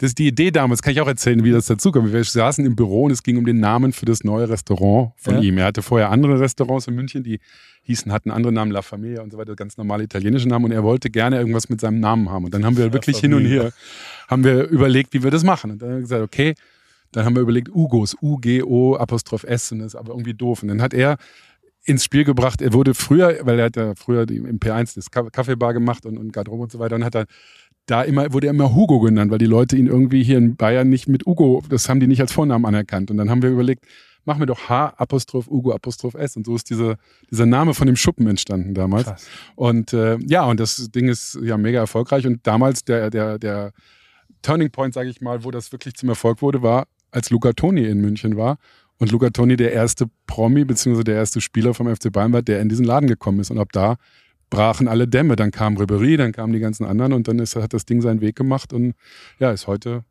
[0.01, 2.11] das ist die Idee damals, kann ich auch erzählen, wie das dazu kam.
[2.11, 5.35] Wir saßen im Büro und es ging um den Namen für das neue Restaurant von
[5.35, 5.41] Ja.
[5.41, 5.57] ihm.
[5.59, 7.39] Er hatte vorher andere Restaurants in München, die
[7.83, 10.83] hießen, hatten andere Namen, La Familia und so weiter, ganz normale italienische Namen und er
[10.83, 12.45] wollte gerne irgendwas mit seinem Namen haben.
[12.45, 13.71] Und dann haben wir wirklich hin und her,
[14.27, 15.71] haben wir überlegt, wie wir das machen.
[15.71, 16.55] Und dann haben wir gesagt, okay,
[17.11, 20.61] dann haben wir überlegt, Ugos, U-G-O, Apostroph S, und das ist aber irgendwie doof.
[20.63, 21.17] Und dann hat er
[21.85, 25.09] ins Spiel gebracht, er wurde früher, weil er hat ja früher die, im P1 das
[25.11, 27.25] Ka- Kaffeebar gemacht und, und Garderobe und so weiter, und hat er
[27.85, 30.89] da immer, wurde er immer Hugo genannt, weil die Leute ihn irgendwie hier in Bayern
[30.89, 33.11] nicht mit Ugo, das haben die nicht als Vornamen anerkannt.
[33.11, 33.85] Und dann haben wir überlegt,
[34.25, 36.37] machen wir doch H Apostroph Ugo Apostroph S.
[36.37, 36.97] Und so ist diese,
[37.29, 39.05] dieser Name von dem Schuppen entstanden damals.
[39.05, 39.27] Krass.
[39.55, 42.25] Und äh, ja, und das Ding ist ja mega erfolgreich.
[42.27, 43.71] Und damals der, der, der
[44.41, 47.85] Turning Point, sage ich mal, wo das wirklich zum Erfolg wurde, war, als Luca Toni
[47.85, 48.57] in München war.
[48.97, 52.61] Und Luca Toni der erste Promi, beziehungsweise der erste Spieler vom FC Bayern war, der
[52.61, 53.49] in diesen Laden gekommen ist.
[53.49, 53.95] Und ab da
[54.51, 55.35] brachen alle Dämme.
[55.35, 58.21] Dann kam Ribery, dann kamen die ganzen anderen und dann ist, hat das Ding seinen
[58.21, 58.93] Weg gemacht und
[59.39, 60.03] ja, ist heute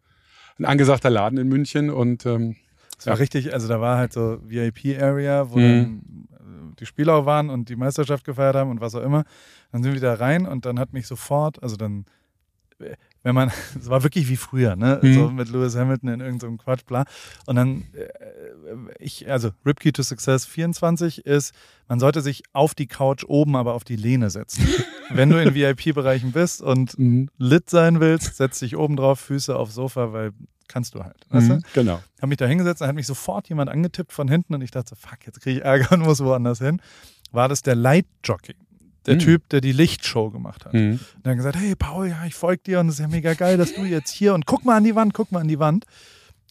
[0.59, 2.57] ein angesagter Laden in München und ähm,
[2.99, 3.19] Es war Ja.
[3.19, 5.63] richtig, also da war halt so VIP-Area, wo Mhm.
[5.63, 6.03] dann
[6.73, 9.25] äh, die Spieler auch waren und die Meisterschaft gefeiert haben und was auch immer.
[9.73, 12.05] Dann sind wir da rein und dann hat mich sofort, also dann,
[12.79, 13.49] äh, wenn man,
[13.81, 15.01] es war wirklich wie früher, ne?
[15.03, 15.15] Mhm.
[15.15, 17.05] So mit Lewis Hamilton in irgendeinem Quatsch, bla.
[17.47, 18.09] Und dann, äh,
[18.99, 21.55] ich, also Ripkey to Success 24 ist,
[21.89, 24.67] man sollte sich auf die Couch oben, aber auf die Lehne setzen.
[25.11, 27.29] wenn du in VIP-Bereichen bist und mhm.
[27.39, 30.33] lit sein willst, setz dich oben drauf, Füße aufs Sofa, weil
[30.69, 31.27] kannst du halt.
[31.31, 31.55] Weißt du?
[31.55, 31.63] Mhm.
[31.75, 32.01] genau.
[32.19, 34.95] habe mich da hingesetzt, dann hat mich sofort jemand angetippt von hinten und ich dachte,
[34.97, 36.81] fuck, jetzt kriege ich Ärger und muss woanders hin.
[37.33, 38.55] war das der Lightjockey.
[39.07, 39.21] Der Mhm.
[39.21, 40.75] Typ, der die Lichtshow gemacht hat.
[40.75, 41.01] Mhm.
[41.17, 43.57] Und dann gesagt, hey Paul, ja, ich folge dir und es ist ja mega geil,
[43.57, 45.87] dass du jetzt hier und guck mal an die Wand, guck mal an die Wand.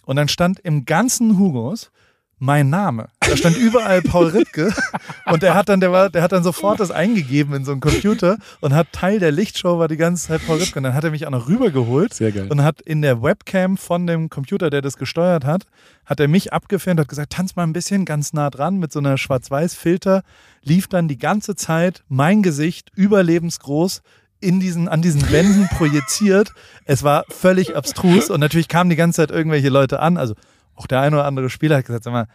[0.06, 1.92] Und dann stand im ganzen Hugos
[2.40, 3.10] mein Name.
[3.20, 4.74] Da stand überall Paul Rittke
[5.26, 7.82] und der hat dann, der war, der hat dann sofort das eingegeben in so einen
[7.82, 10.80] Computer und hat Teil der Lichtshow war die ganze Zeit Paul Rittke.
[10.80, 12.48] Und dann hat er mich auch noch rübergeholt Sehr geil.
[12.50, 15.66] und hat in der Webcam von dem Computer, der das gesteuert hat,
[16.06, 19.00] hat er mich abgefilmt, hat gesagt, tanz mal ein bisschen ganz nah dran mit so
[19.00, 20.24] einer Schwarz-Weiß-Filter,
[20.64, 24.02] lief dann die ganze Zeit mein Gesicht überlebensgroß
[24.42, 26.54] in diesen, an diesen Wänden projiziert.
[26.86, 30.34] Es war völlig abstrus und natürlich kamen die ganze Zeit irgendwelche Leute an, also
[30.80, 32.28] auch der eine oder andere Spieler hat gesagt, sag mal,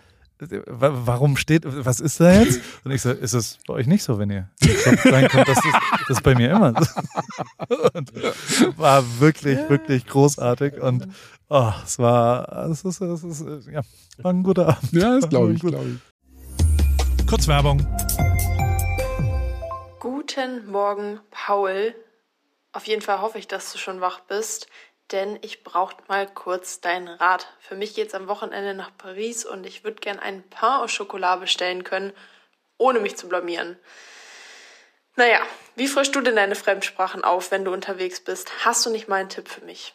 [0.66, 2.60] wa- warum steht, was ist da jetzt?
[2.84, 4.50] Und ich so, ist es bei euch nicht so, wenn ihr
[5.04, 5.48] reinkommt?
[5.48, 5.74] Das ist,
[6.08, 7.76] das ist bei mir immer so.
[7.94, 8.12] Und
[8.78, 11.08] war wirklich, wirklich großartig und
[11.48, 13.80] oh, es war, es ist, es ist, ja,
[14.18, 14.92] war ein guter Abend.
[14.92, 15.70] Ja, das glaube ich, gut.
[15.70, 17.26] glaube ich.
[17.26, 17.86] Kurz Werbung.
[20.00, 21.94] Guten Morgen, Paul.
[22.72, 24.66] Auf jeden Fall hoffe ich, dass du schon wach bist,
[25.12, 27.46] denn ich brauche mal kurz deinen Rat.
[27.60, 31.40] Für mich geht's am Wochenende nach Paris und ich würde gern einen Pain au Chocolat
[31.40, 32.12] bestellen können,
[32.78, 33.78] ohne mich zu blamieren.
[35.16, 35.40] Naja,
[35.76, 38.64] wie frischst du denn deine Fremdsprachen auf, wenn du unterwegs bist?
[38.64, 39.94] Hast du nicht mal einen Tipp für mich?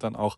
[0.03, 0.37] dann auch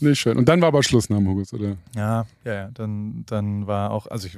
[0.00, 0.36] Nee, schön.
[0.38, 1.76] Und dann war aber Schluss nach dem Hugus, oder?
[1.94, 2.70] Ja, ja, ja.
[2.72, 4.36] Dann, dann war auch, also ich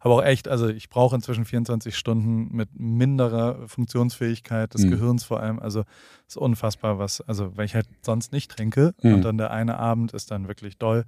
[0.00, 4.90] habe auch echt, also ich brauche inzwischen 24 Stunden mit minderer Funktionsfähigkeit des Mhm.
[4.90, 5.58] Gehirns vor allem.
[5.58, 5.80] Also
[6.28, 9.14] es ist unfassbar, was, also weil ich halt sonst nicht trinke Mhm.
[9.14, 11.04] und dann der eine Abend ist dann wirklich doll.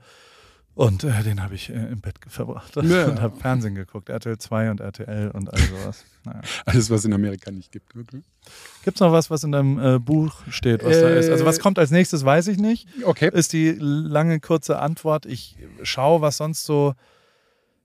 [0.79, 3.07] Und äh, den habe ich äh, im Bett verbracht Ja.
[3.07, 6.05] und habe Fernsehen geguckt, RTL 2 und RTL und all sowas.
[6.25, 6.41] Naja.
[6.67, 7.97] Alles, was in Amerika nicht gibt.
[7.97, 8.23] Okay.
[8.85, 11.31] Gibt es noch was, was in deinem äh, Buch steht, was da Äh, ist?
[11.31, 12.87] Also was kommt als nächstes, weiß ich nicht.
[13.05, 13.29] okay.
[13.33, 15.27] Ist die lange, kurze Antwort.
[15.27, 16.95] Ich schaue, was sonst so.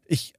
[0.05, 0.33] Ich,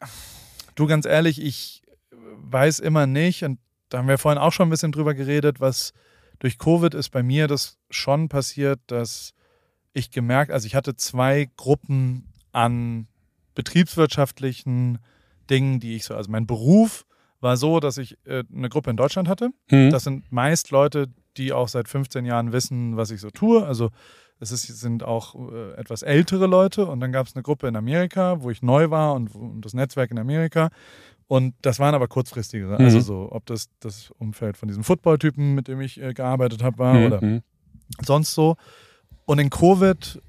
[0.77, 1.83] du ganz ehrlich, ich
[2.13, 5.93] weiß immer nicht, und da haben wir vorhin auch schon ein bisschen drüber geredet, was
[6.39, 9.33] durch Covid ist bei mir das schon passiert, dass
[9.93, 13.07] ich gemerkt, also ich hatte zwei Gruppen an
[13.55, 14.99] betriebswirtschaftlichen
[15.51, 17.05] Dingen, die ich so, also mein Beruf
[17.41, 19.51] war so, dass ich äh, eine Gruppe in Deutschland hatte.
[19.69, 19.91] Hm.
[19.91, 23.65] Das sind meist Leute, die auch seit 15 Jahren wissen, was ich so tue.
[23.67, 23.91] Also
[24.41, 27.77] es ist, sind auch äh, etwas ältere Leute und dann gab es eine Gruppe in
[27.77, 30.71] Amerika, wo ich neu war und, und das Netzwerk in Amerika.
[31.27, 32.77] Und das waren aber kurzfristigere.
[32.79, 33.03] Also Mhm.
[33.03, 37.05] so, ob das das Umfeld von diesem Football-Typen, mit dem ich äh, gearbeitet habe, war
[37.07, 37.43] oder Mhm.
[38.05, 38.57] sonst so.
[39.27, 40.21] Und in Covid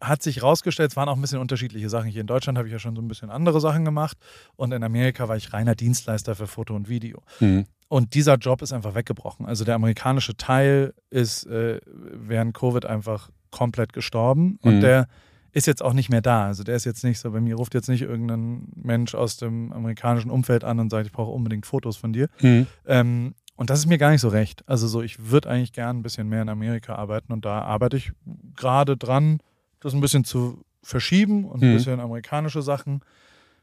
[0.00, 2.08] hat sich rausgestellt, es waren auch ein bisschen unterschiedliche Sachen.
[2.08, 4.16] Hier in Deutschland habe ich ja schon so ein bisschen andere Sachen gemacht
[4.56, 7.22] und in Amerika war ich reiner Dienstleister für Foto und Video.
[7.40, 7.66] Mhm.
[7.88, 9.46] Und dieser Job ist einfach weggebrochen.
[9.46, 14.80] Also der amerikanische Teil ist äh, während Covid einfach komplett gestorben und Mhm.
[14.82, 15.08] der
[15.52, 16.44] ist jetzt auch nicht mehr da.
[16.46, 19.72] Also der ist jetzt nicht so, bei mir ruft jetzt nicht irgendein Mensch aus dem
[19.72, 22.28] amerikanischen Umfeld an und sagt, ich brauche unbedingt Fotos von dir.
[22.42, 22.66] Mhm.
[22.86, 24.62] Ähm, und das ist mir gar nicht so recht.
[24.68, 27.96] Also so, ich würde eigentlich gern ein bisschen mehr in Amerika arbeiten und da arbeite
[27.96, 28.12] ich
[28.54, 29.40] gerade dran,
[29.80, 31.74] das ein bisschen zu verschieben und ein Mhm.
[31.74, 33.00] bisschen amerikanische Sachen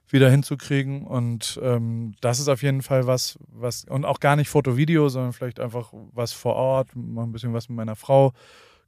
[0.09, 1.05] wieder hinzukriegen.
[1.07, 5.34] Und ähm, das ist auf jeden Fall was, was, und auch gar nicht Foto-Video, sondern
[5.34, 8.32] vielleicht einfach was vor Ort, mal ein bisschen was mit meiner Frau,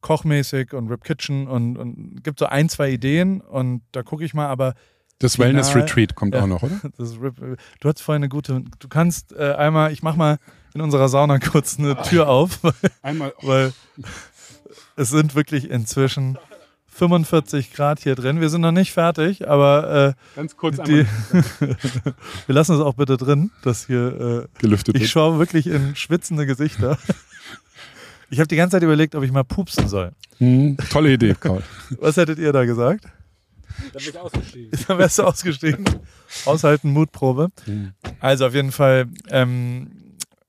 [0.01, 4.33] kochmäßig und Rip Kitchen und, und gibt so ein, zwei Ideen und da gucke ich
[4.35, 4.75] mal, aber
[5.19, 6.43] Das Wellness Retreat kommt Ja.
[6.43, 6.79] auch noch, oder?
[6.97, 10.37] du hast vorhin eine gute, du kannst äh, einmal, ich mach mal
[10.75, 13.33] in unserer Sauna kurz eine Tür auf, weil, Einmal.
[13.41, 13.73] weil
[14.95, 16.37] es sind wirklich inzwischen
[16.97, 18.41] 45 Grad hier drin.
[18.41, 21.05] Wir sind noch nicht fertig, aber Ganz kurz äh, die,
[22.47, 25.11] wir lassen es auch bitte drin, dass hier äh, gelüftet ich wird.
[25.11, 26.97] schaue wirklich in schwitzende Gesichter.
[28.29, 30.11] Ich habe die ganze Zeit überlegt, ob ich mal pupsen soll.
[30.39, 30.75] Mhm.
[30.89, 31.63] Tolle Idee, Karl.
[32.01, 33.05] Was hättet ihr da gesagt?
[33.93, 34.79] Da bin ich ausgestiegen.
[34.87, 35.85] Dann wärst du ausgestiegen.
[36.45, 37.47] Aushalten, Mutprobe.
[37.65, 37.93] Mhm.
[38.19, 39.91] Also auf jeden Fall ähm,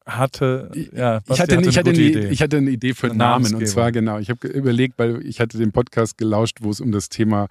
[0.09, 3.31] hatte, ja, Ich Basti hatte, ich, hatte eine ich hatte eine Idee für einen Eine
[3.31, 3.55] Namen.
[3.55, 6.91] Und zwar genau, ich habe überlegt, weil ich hatte den Podcast gelauscht, wo es um
[6.93, 7.47] das Thema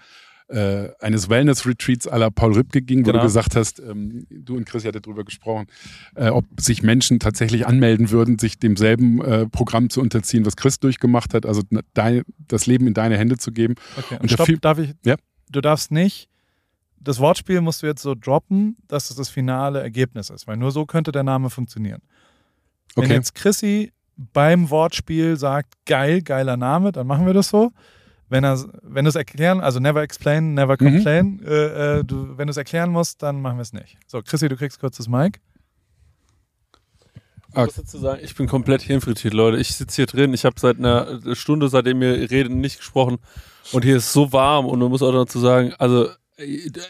[0.50, 3.20] äh, eines Wellness-Retreats à la Paul Rübke ging, wo Genau.
[3.20, 5.68] du gesagt hast, ähm, du und Chris hattet darüber gesprochen,
[6.16, 10.80] äh, ob sich Menschen tatsächlich anmelden würden, sich demselben äh, Programm zu unterziehen, was Chris
[10.80, 13.76] durchgemacht hat, also dein, das Leben in deine Hände zu geben.
[13.98, 14.94] Okay, und Und stopp, Film- darf ich?
[15.06, 15.16] Ja.
[15.52, 16.30] Du darfst nicht.
[17.00, 20.72] Das Wortspiel musst du jetzt so droppen, dass es das finale Ergebnis ist, weil nur
[20.72, 22.02] so könnte der Name funktionieren.
[22.96, 23.14] Wenn Okay.
[23.14, 27.72] jetzt Chrissy beim Wortspiel sagt, geil, geiler Name, dann machen wir das so.
[28.30, 30.86] Wenn er, wenn du es erklären, also never explain, never Mhm.
[30.96, 33.98] complain, äh, äh, du, wenn du es erklären musst, dann machen wir es nicht.
[34.08, 35.40] So, Chrissy, du kriegst kurz das Mic.
[37.54, 37.66] Ah.
[37.66, 38.20] Was dazu sagen?
[38.24, 39.58] Ich bin komplett hirnfrittiert, Leute.
[39.58, 40.34] Ich sitze hier drin.
[40.34, 43.18] Ich habe seit einer Stunde, seitdem wir reden, nicht gesprochen.
[43.72, 44.66] Und hier ist so warm.
[44.66, 46.10] Und man muss auch dazu sagen, also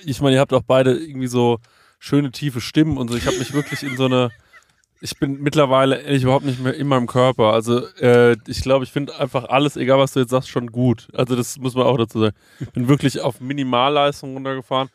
[0.05, 1.59] ich meine, ihr habt auch beide irgendwie so
[1.99, 3.15] schöne tiefe Stimmen und so.
[3.15, 4.29] Ich habe mich wirklich in so eine.
[4.99, 7.53] Ich bin mittlerweile ehrlich überhaupt nicht mehr in meinem Körper.
[7.53, 11.07] Also äh, ich glaube, ich finde einfach alles, egal was du jetzt sagst, schon gut.
[11.13, 12.35] Also das muss man auch dazu sagen.
[12.73, 14.89] Bin wirklich auf Minimalleistung runtergefahren.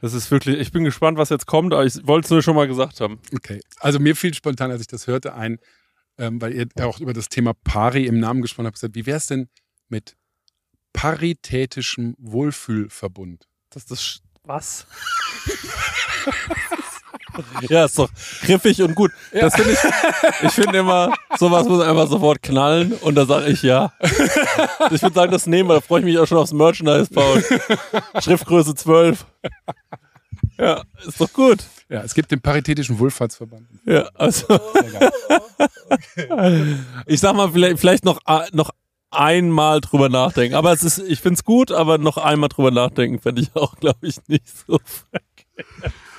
[0.00, 2.56] Das ist wirklich, ich bin gespannt, was jetzt kommt, aber ich wollte es nur schon
[2.56, 3.18] mal gesagt haben.
[3.34, 3.60] Okay.
[3.80, 5.58] Also mir fiel spontan, als ich das hörte, ein,
[6.18, 9.16] ähm, weil ihr auch über das Thema Pari im Namen gesprochen habt, gesagt, wie wäre
[9.18, 9.48] es denn
[9.88, 10.14] mit
[10.92, 13.46] paritätischem Wohlfühlverbund?
[13.70, 14.00] Das ist das.
[14.02, 14.86] Sch- Was?
[17.68, 18.08] ja, ist doch
[18.42, 19.10] griffig und gut.
[19.32, 19.78] Das finde ich.
[20.42, 23.92] Ich finde immer, sowas muss einfach sofort knallen und da sage ich ja.
[24.90, 25.74] Ich würde sagen, das nehmen wir.
[25.74, 27.42] Da freue ich mich auch schon aufs Merchandise, Paul.
[28.22, 29.24] Schriftgröße 12.
[30.58, 31.64] Ja, ist doch gut.
[31.88, 33.66] Ja, es gibt den paritätischen Wohlfahrtsverband.
[33.84, 34.46] Ja, also.
[37.06, 38.70] Ich sag mal, vielleicht, vielleicht noch, a- noch
[39.10, 40.54] einmal drüber nachdenken.
[40.56, 43.76] Aber es ist, ich finde es gut, aber noch einmal drüber nachdenken fände ich auch,
[43.76, 44.78] glaube ich, nicht so.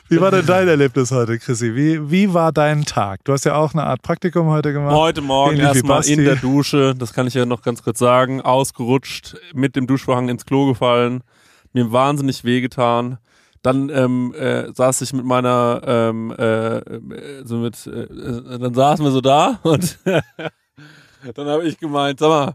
[0.08, 1.76] Wie war denn dein Erlebnis heute, Chrissy?
[1.76, 3.24] Wie, wie war dein Tag?
[3.24, 4.94] Du hast ja auch eine Art Praktikum heute gemacht.
[4.94, 9.36] Heute Morgen erstmal in der Dusche, das kann ich ja noch ganz kurz sagen, ausgerutscht,
[9.56, 11.24] mit dem Duschvorhang ins Klo gefallen,
[11.74, 13.18] mir wahnsinnig wehgetan.
[13.64, 19.04] Dann ähm, äh, saß ich mit meiner, ähm, äh, äh, so mit, äh, dann saßen
[19.04, 22.54] wir so da und dann habe ich gemeint, sag mal,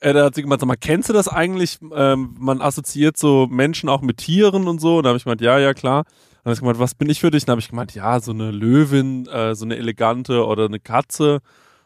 [0.00, 1.78] äh, da hat sie gemeint, sag mal, kennst du das eigentlich?
[1.94, 4.98] Ähm, man assoziiert so Menschen auch mit Tieren und so.
[4.98, 6.04] Und da habe ich gemeint, ja, ja, klar.
[6.42, 7.44] Dann habe ich gemeint, was bin ich für dich?
[7.44, 11.40] Dann habe ich gemeint, ja, so eine Löwin, äh, so eine elegante oder eine Katze.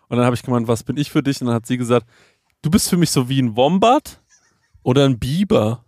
[0.09, 1.41] Und dann habe ich gemeint, was bin ich für dich?
[1.41, 2.07] Und dann hat sie gesagt,
[2.63, 4.21] du bist für mich so wie ein Wombat
[4.83, 5.85] oder ein Biber.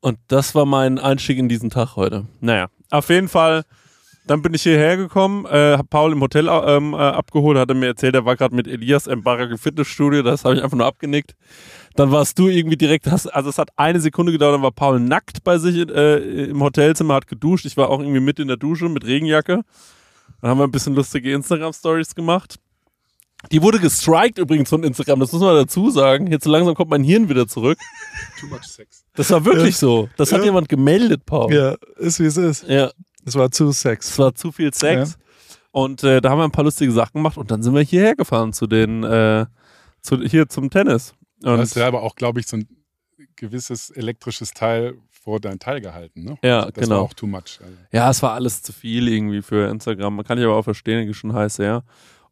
[0.00, 2.26] Und das war mein Einstieg in diesen Tag heute.
[2.40, 3.64] Naja, auf jeden Fall.
[4.26, 7.88] Dann bin ich hierher gekommen, äh, hab Paul im Hotel ähm, äh, abgeholt, hatte mir
[7.88, 10.86] erzählt, er war gerade mit Elias im Barak im Fitnessstudio, das habe ich einfach nur
[10.86, 11.34] abgenickt.
[11.94, 14.98] Dann warst du irgendwie direkt, hast, also es hat eine Sekunde gedauert, dann war Paul
[14.98, 17.66] nackt bei sich äh, im Hotelzimmer, hat geduscht.
[17.66, 19.60] Ich war auch irgendwie mit in der Dusche mit Regenjacke.
[20.40, 22.56] Dann haben wir ein bisschen lustige Instagram-Stories gemacht.
[23.52, 26.28] Die wurde gestrikt übrigens von Instagram, das muss man dazu sagen.
[26.28, 27.78] Jetzt so langsam kommt mein Hirn wieder zurück.
[28.40, 29.04] Too much sex.
[29.16, 30.08] Das war wirklich so.
[30.16, 30.46] Das hat Ja.
[30.46, 31.52] jemand gemeldet, Paul.
[31.52, 32.66] Ja, ist wie es ist.
[32.66, 32.90] ja.
[33.24, 34.10] Es war zu Sex.
[34.10, 35.18] Es war zu viel Sex.
[35.72, 38.14] Und äh, da haben wir ein paar lustige Sachen gemacht und dann sind wir hierher
[38.14, 39.46] gefahren zu den, äh,
[40.02, 41.14] zu, hier zum Tennis.
[41.40, 42.68] Du Und, hast ja aber auch, glaube ich, so ein
[43.34, 46.38] gewisses elektrisches Teil vor dein Teil gehalten, ne?
[46.44, 46.96] Ja, das genau.
[46.96, 47.58] war auch too much.
[47.60, 47.76] Also.
[47.90, 50.16] ja, es war alles zu viel irgendwie für Instagram.
[50.16, 51.82] Man kann ich aber auch verstehen, ist schon heiß her.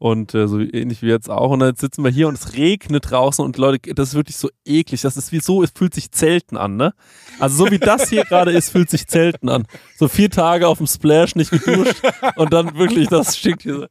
[0.03, 1.50] Und äh, so ähnlich wie jetzt auch.
[1.50, 4.50] Und dann sitzen wir hier und es regnet draußen und Leute, das ist wirklich so
[4.64, 5.00] eklig.
[5.03, 6.92] Das ist wie so, es fühlt sich Zelten an, ne?
[7.38, 9.64] Also so wie das hier gerade ist, fühlt sich Zelten an.
[9.96, 12.03] So vier Tage auf dem Splash nicht geduscht
[12.34, 13.88] und dann wirklich, das stinkt hier.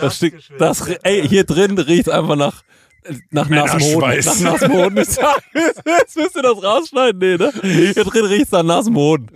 [0.00, 2.62] Das stinkt, das, ey, hier drin riecht einfach nach,
[3.30, 4.00] nach nassem Hoden.
[4.24, 4.96] Nach nassem Hoden.
[4.96, 7.52] Jetzt müsst ihr das rausschneiden, nee, ne?
[7.62, 9.28] Hier drin riecht es nach nassem Hoden.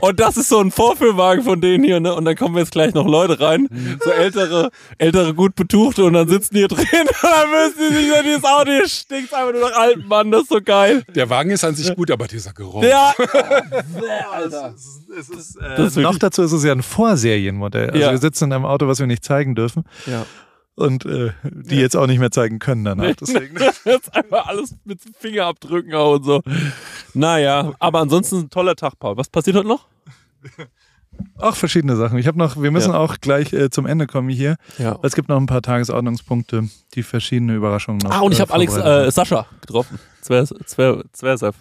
[0.00, 2.14] Und das ist so ein Vorführwagen von denen hier, ne?
[2.14, 3.68] Und dann kommen jetzt gleich noch Leute rein,
[4.04, 7.94] so ältere, ältere gut betuchte und dann sitzen die hier drin und dann müssen die
[7.96, 11.02] sich in dieses Auto, hier stinkt einfach nur nach alten Mann, das ist so geil.
[11.14, 12.82] Der Wagen ist an sich gut, aber dieser Geruch.
[12.84, 13.14] Ja,
[15.18, 17.90] Es ist, äh, Das ist noch wirklich- dazu ist es ja ein Vorserienmodell.
[17.90, 18.10] Also Ja.
[18.12, 20.24] wir sitzen in einem Auto, was wir nicht zeigen dürfen ja.
[20.76, 23.14] Und äh, die jetzt auch nicht mehr zeigen können danach.
[23.20, 23.56] Deswegen.
[23.84, 26.42] Jetzt einfach alles mit Fingerabdrücken auch und so.
[27.14, 29.16] Naja, aber ansonsten ein toller Tag, Paul.
[29.16, 29.86] Was passiert heute noch?
[31.36, 32.16] Auch verschiedene Sachen.
[32.18, 32.98] Ich habe noch, wir müssen Ja.
[32.98, 34.56] auch gleich äh, zum Ende kommen hier.
[34.78, 34.98] Ja.
[35.02, 38.10] Es gibt noch ein paar Tagesordnungspunkte, die verschiedene Überraschungen noch.
[38.10, 39.98] Ah, und ich äh, habe Alex äh, Sascha getroffen.
[40.22, 41.56] Zwer, Zwer, Zverev.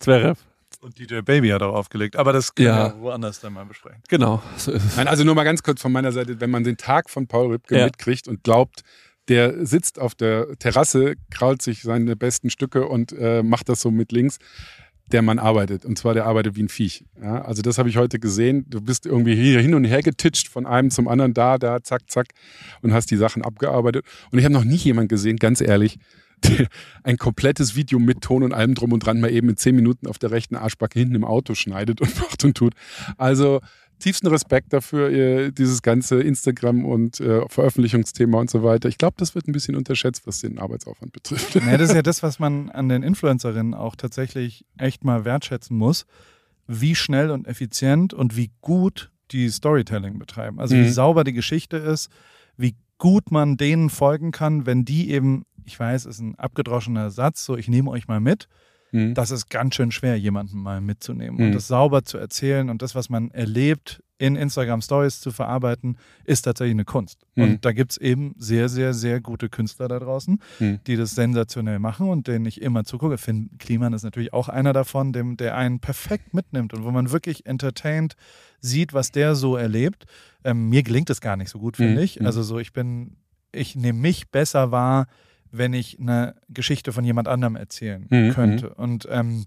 [0.00, 0.38] Zverev.
[0.82, 2.16] Und DJ Baby hat auch aufgelegt.
[2.16, 2.94] Aber das können Ja.
[2.94, 4.02] wir woanders dann mal besprechen.
[4.08, 4.42] Genau.
[4.56, 4.96] So ist es.
[4.96, 7.52] Nein, also nur mal ganz kurz von meiner Seite, wenn man den Tag von Paul
[7.52, 7.84] Ripke Ja.
[7.84, 8.82] mitkriegt und glaubt,
[9.28, 13.92] der sitzt auf der Terrasse, krault sich seine besten Stücke und äh, macht das so
[13.92, 14.38] mit links.
[15.12, 15.84] Der Mann arbeitet.
[15.84, 17.04] Und zwar der arbeitet wie ein Viech.
[17.22, 18.64] Ja, also das habe ich heute gesehen.
[18.68, 22.10] Du bist irgendwie hier hin und her getitscht von einem zum anderen, da, da, zack,
[22.10, 22.28] zack
[22.80, 24.04] und hast die Sachen abgearbeitet.
[24.32, 25.98] Und ich habe noch nie jemand gesehen, ganz ehrlich,
[27.02, 30.06] ein komplettes Video mit Ton und allem drum und dran mal eben in zehn Minuten
[30.06, 32.74] auf der rechten Arschbacke hinten im Auto schneidet und macht und tut.
[33.16, 33.60] Also
[33.98, 38.88] tiefsten Respekt dafür, dieses ganze Instagram und äh, Veröffentlichungsthema und so weiter.
[38.88, 41.54] Ich glaube, das wird ein bisschen unterschätzt, was den Arbeitsaufwand betrifft.
[41.66, 45.76] Ja, das ist ja das, was man an den Influencerinnen auch tatsächlich echt mal wertschätzen
[45.76, 46.06] muss,
[46.66, 50.58] wie schnell und effizient und wie gut die Storytelling betreiben.
[50.58, 50.90] Also wie Mhm.
[50.92, 52.10] sauber die Geschichte ist,
[52.56, 57.44] wie gut man denen folgen kann, wenn die eben, ich weiß, ist ein abgedroschener Satz,
[57.44, 58.48] so ich nehme euch mal mit.
[58.92, 59.14] Mhm.
[59.14, 61.46] Das ist ganz schön schwer, jemanden mal mitzunehmen Mhm.
[61.46, 65.96] und das sauber zu erzählen und das, was man erlebt, in Instagram Stories zu verarbeiten,
[66.24, 67.18] ist tatsächlich eine Kunst.
[67.34, 67.42] Mhm.
[67.42, 70.78] Und da gibt es eben sehr, sehr, sehr gute Künstler da draußen, Mhm.
[70.86, 73.18] die das sensationell machen und denen ich immer zugucke.
[73.18, 77.10] Finn Kliman ist natürlich auch einer davon, dem, der einen perfekt mitnimmt und wo man
[77.10, 78.14] wirklich entertained
[78.60, 80.04] sieht, was der so erlebt.
[80.44, 82.04] Ähm, mir gelingt es gar nicht so gut, finde Mhm.
[82.04, 82.20] ich.
[82.20, 82.26] Mhm.
[82.26, 83.16] Also so, ich bin,
[83.52, 85.06] ich nehme mich besser wahr,
[85.52, 88.74] wenn ich eine Geschichte von jemand anderem erzählen Mhm, könnte.
[88.74, 89.44] Und ähm,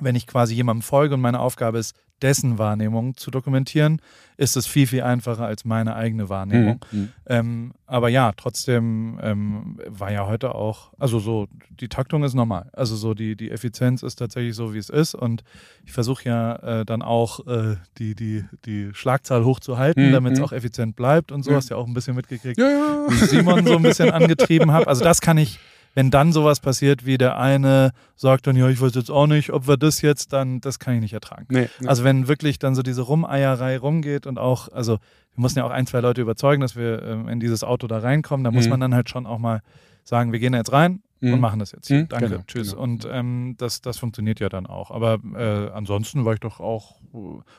[0.00, 4.00] wenn ich quasi jemandem folge und meine Aufgabe ist, dessen Wahrnehmung zu dokumentieren,
[4.36, 6.84] ist es viel, viel einfacher als meine eigene Wahrnehmung.
[6.90, 7.08] Mhm.
[7.26, 11.46] Ähm, aber ja, trotzdem ähm, war ja heute auch, also so,
[11.80, 12.70] die Taktung ist normal.
[12.72, 15.14] Also so, die, die Effizienz ist tatsächlich so, wie es ist.
[15.14, 15.44] Und
[15.84, 20.38] ich versuche ja äh, dann auch äh, die, die, die Schlagzahl hochzuhalten, Mhm, damit es
[20.38, 20.44] mhm.
[20.46, 21.50] auch effizient bleibt und so.
[21.50, 21.56] Ja.
[21.58, 23.06] Hast ja auch ein bisschen mitgekriegt, Ja, ja.
[23.08, 24.86] wie ich Simon so ein bisschen angetrieben habe.
[24.86, 25.58] Also das kann ich,
[25.94, 29.50] wenn dann sowas passiert, wie der eine sagt dann, ja, ich weiß jetzt auch nicht,
[29.50, 31.46] ob wir das jetzt, dann, das kann ich nicht ertragen.
[31.48, 31.88] Nee, nee.
[31.88, 34.94] Also wenn wirklich dann so diese Rumeierei rumgeht und auch, also
[35.34, 37.98] wir mussten ja auch ein, zwei Leute überzeugen, dass wir ähm, in dieses Auto da
[37.98, 38.70] reinkommen, da muss Mhm.
[38.70, 39.62] man dann halt schon auch mal
[40.04, 41.34] sagen, wir gehen da jetzt rein Mhm.
[41.34, 41.90] und machen das jetzt.
[41.90, 42.70] Mhm, Danke, genau, tschüss.
[42.70, 42.82] genau.
[42.82, 44.90] Und ähm, das, das funktioniert ja dann auch.
[44.90, 47.16] Aber äh, ansonsten war ich doch auch, äh,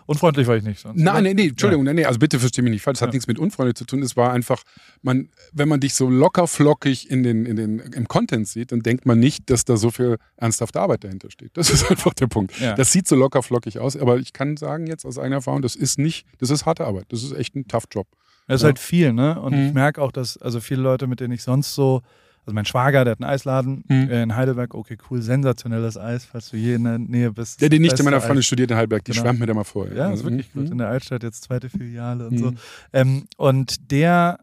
[0.07, 0.99] unfreundlich war ich nicht sonst.
[0.99, 1.33] Nein, oder?
[1.35, 3.13] nee, Entschuldigung, nee, nee, also bitte versteh mich nicht falsch, das hat Ja.
[3.17, 4.01] nichts mit unfreundlich zu tun.
[4.01, 4.63] Es war einfach,
[5.03, 8.81] man, wenn man dich so locker flockig in den, in den, im Content sieht, dann
[8.81, 11.51] denkt man nicht, dass da so viel ernsthafte Arbeit dahinter steht.
[11.55, 12.59] Das ist einfach der Punkt.
[12.59, 12.73] Ja.
[12.75, 15.75] Das sieht so locker flockig aus, aber ich kann sagen jetzt aus eigener Erfahrung, das
[15.75, 17.05] ist nicht, das ist harte Arbeit.
[17.09, 18.07] Das ist echt ein tough Job.
[18.47, 18.67] Das ist Ja.
[18.67, 19.39] halt viel, ne?
[19.39, 19.73] Und ich Mhm.
[19.73, 22.01] merke auch, dass also viele Leute, mit denen ich sonst so,
[22.45, 24.09] also mein Schwager, der hat einen Eisladen Mhm.
[24.09, 27.61] in Heidelberg, okay, cool, sensationelles Eis, falls du hier in der Nähe bist.
[27.61, 28.21] Der, die Nichte Beste meiner.
[28.21, 29.23] Freundin studiert in Heidelberg, die Genau.
[29.23, 29.87] schwärmt mir da mal vor.
[29.91, 30.59] Ja, ist wirklich Mhm.
[30.61, 30.71] gut.
[30.71, 32.37] In der Altstadt jetzt zweite Filiale und Mhm.
[32.37, 32.51] so.
[32.93, 34.39] Ähm, und der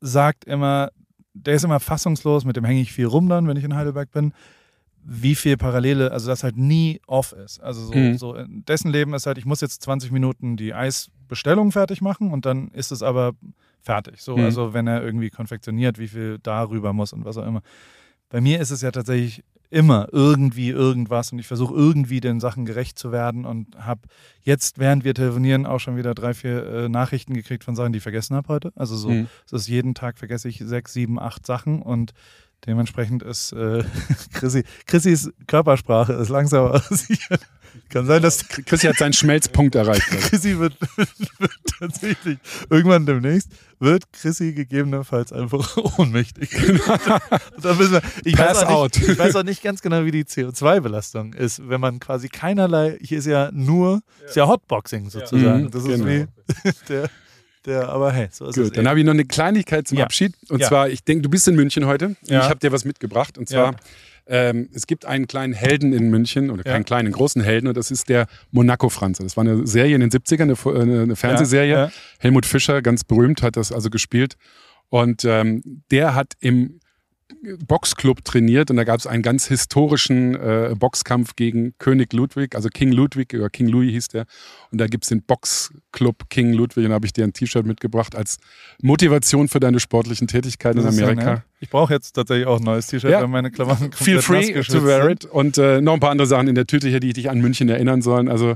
[0.00, 0.90] sagt immer,
[1.34, 4.10] der ist immer fassungslos, mit dem hänge ich viel rum dann, wenn ich in Heidelberg
[4.12, 4.32] bin,
[5.10, 7.60] wie viel Parallele, also das halt nie off ist.
[7.62, 8.18] Also so, Mhm.
[8.18, 12.30] so in dessen Leben ist halt, ich muss jetzt 20 Minuten die Eisbestellung fertig machen
[12.30, 13.32] und dann ist es aber
[13.80, 14.20] fertig.
[14.22, 14.44] So, Mhm.
[14.44, 17.62] also wenn er irgendwie konfektioniert, wie viel darüber muss und was auch immer.
[18.30, 22.64] Bei mir ist es ja tatsächlich immer irgendwie irgendwas und ich versuche irgendwie den Sachen
[22.64, 24.00] gerecht zu werden und habe
[24.42, 27.98] jetzt, während wir telefonieren, auch schon wieder drei, vier äh, Nachrichten gekriegt von Sachen, die
[27.98, 28.72] ich vergessen habe heute.
[28.76, 29.28] Also so, Mhm.
[29.46, 32.12] es ist jeden Tag vergesse ich sechs, sieben, acht Sachen und
[32.66, 33.84] dementsprechend ist äh,
[34.32, 37.38] Chrissy, Chrissys Körpersprache ist langsam aber sicher.
[37.90, 40.02] Kann sein, dass Chrissy hat seinen Schmelzpunkt erreicht.
[40.08, 42.38] Chrissy wird, wird tatsächlich
[42.70, 43.50] irgendwann demnächst
[43.80, 46.50] wird Chrissy gegebenenfalls einfach ohnmächtig.
[47.62, 48.96] Dann wir, ich, weiß Pass auch out.
[48.96, 52.98] nicht, ich weiß auch nicht ganz genau, wie die CO2-Belastung ist, wenn man quasi keinerlei,
[53.00, 55.64] hier ist ja nur, ist ja Hotboxing sozusagen.
[55.64, 56.06] Mhm, das ist genau.
[56.06, 56.26] wie
[56.88, 57.10] der,
[57.66, 58.64] der, aber hey, so ist es.
[58.64, 58.88] Gut, dann eben.
[58.90, 60.04] habe ich noch eine Kleinigkeit zum Ja.
[60.04, 60.34] Abschied.
[60.48, 60.68] Und Ja.
[60.68, 62.16] zwar, ich denke, du bist in München heute.
[62.26, 62.40] Ja.
[62.40, 63.38] Ich habe dir was mitgebracht.
[63.38, 63.78] Und zwar, Ja.
[64.28, 66.72] Ähm, es gibt einen kleinen Helden in München, oder Ja.
[66.72, 69.22] keinen kleinen, großen Helden, und das ist der Monaco-Franze.
[69.22, 71.70] Das war eine Serie in den 70ern, eine, Fu- äh, eine, eine Fernsehserie.
[71.72, 71.90] Ja, ja.
[72.18, 74.36] Helmut Fischer, ganz berühmt, hat das also gespielt.
[74.90, 76.80] Und ähm, der hat im
[77.66, 82.68] Boxclub trainiert und da gab es einen ganz historischen äh, Boxkampf gegen König Ludwig, also
[82.68, 84.24] King Ludwig oder King Louis hieß der.
[84.70, 87.66] Und da gibt es den Boxclub King Ludwig und da habe ich dir ein T-Shirt
[87.66, 88.38] mitgebracht als
[88.82, 91.32] Motivation für deine sportlichen Tätigkeiten in ja Amerika.
[91.34, 91.42] nett.
[91.60, 93.20] Ich brauche jetzt tatsächlich auch ein neues T-Shirt, Ja.
[93.20, 95.24] weil meine Klamotten Feel komplett free nass to wear it.
[95.26, 97.68] Und äh, noch ein paar andere Sachen in der Tüte hier, die dich an München
[97.68, 98.28] erinnern sollen.
[98.28, 98.54] Also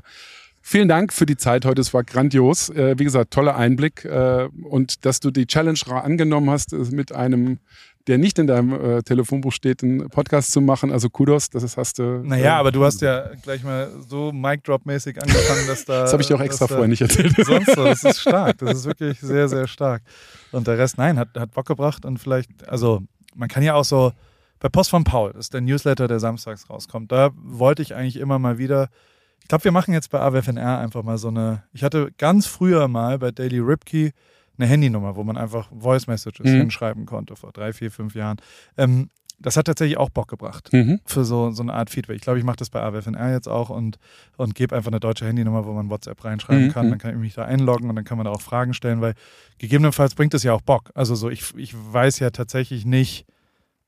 [0.63, 1.81] vielen Dank für die Zeit heute.
[1.81, 2.71] Es war grandios.
[2.71, 4.05] Äh, wie gesagt, toller Einblick.
[4.05, 7.59] Äh, und dass du die Challenge angenommen hast, mit einem,
[8.07, 10.91] der nicht in deinem äh, Telefonbuch steht, einen Podcast zu machen.
[10.93, 12.23] Also Kudos, das ist, hast du.
[12.25, 15.93] Naja, aber du hast ja gleich mal so Mic-Drop-mäßig angefangen, dass da.
[16.03, 17.35] Das habe ich dir auch extra vorher nicht erzählt.
[17.45, 18.59] Sonst so, das ist stark.
[18.59, 20.03] Das ist wirklich sehr, sehr stark.
[20.53, 23.03] Und der Rest, nein, hat, hat Bock gebracht und vielleicht, also
[23.35, 24.13] man kann ja auch so,
[24.63, 28.39] bei Post von Paul, ist der Newsletter, der samstags rauskommt, da wollte ich eigentlich immer
[28.39, 28.91] mal wieder,
[29.43, 32.89] ich glaube, wir machen jetzt bei AWFNR einfach mal so eine, ich hatte ganz früher
[32.89, 34.13] mal bei Daily Ripkey
[34.59, 36.57] eine Handynummer, wo man einfach Voice Messages Mhm.
[36.61, 38.39] hinschreiben konnte vor drei, vier, fünf Jahren.
[38.77, 41.01] Ähm, das hat tatsächlich auch Bock gebracht Mhm.
[41.05, 42.15] für so, so eine Art Feedback.
[42.17, 43.99] Ich glaube, ich mache das bei AWFNR jetzt auch und,
[44.37, 46.87] und gebe einfach eine deutsche Handynummer, wo man WhatsApp reinschreiben Mhm, kann.
[46.87, 46.91] mhm.
[46.91, 49.15] Dann kann ich mich da einloggen und dann kann man da auch Fragen stellen, weil
[49.59, 50.91] gegebenenfalls bringt es ja auch Bock.
[50.95, 53.27] Also so, ich, ich weiß ja tatsächlich nicht,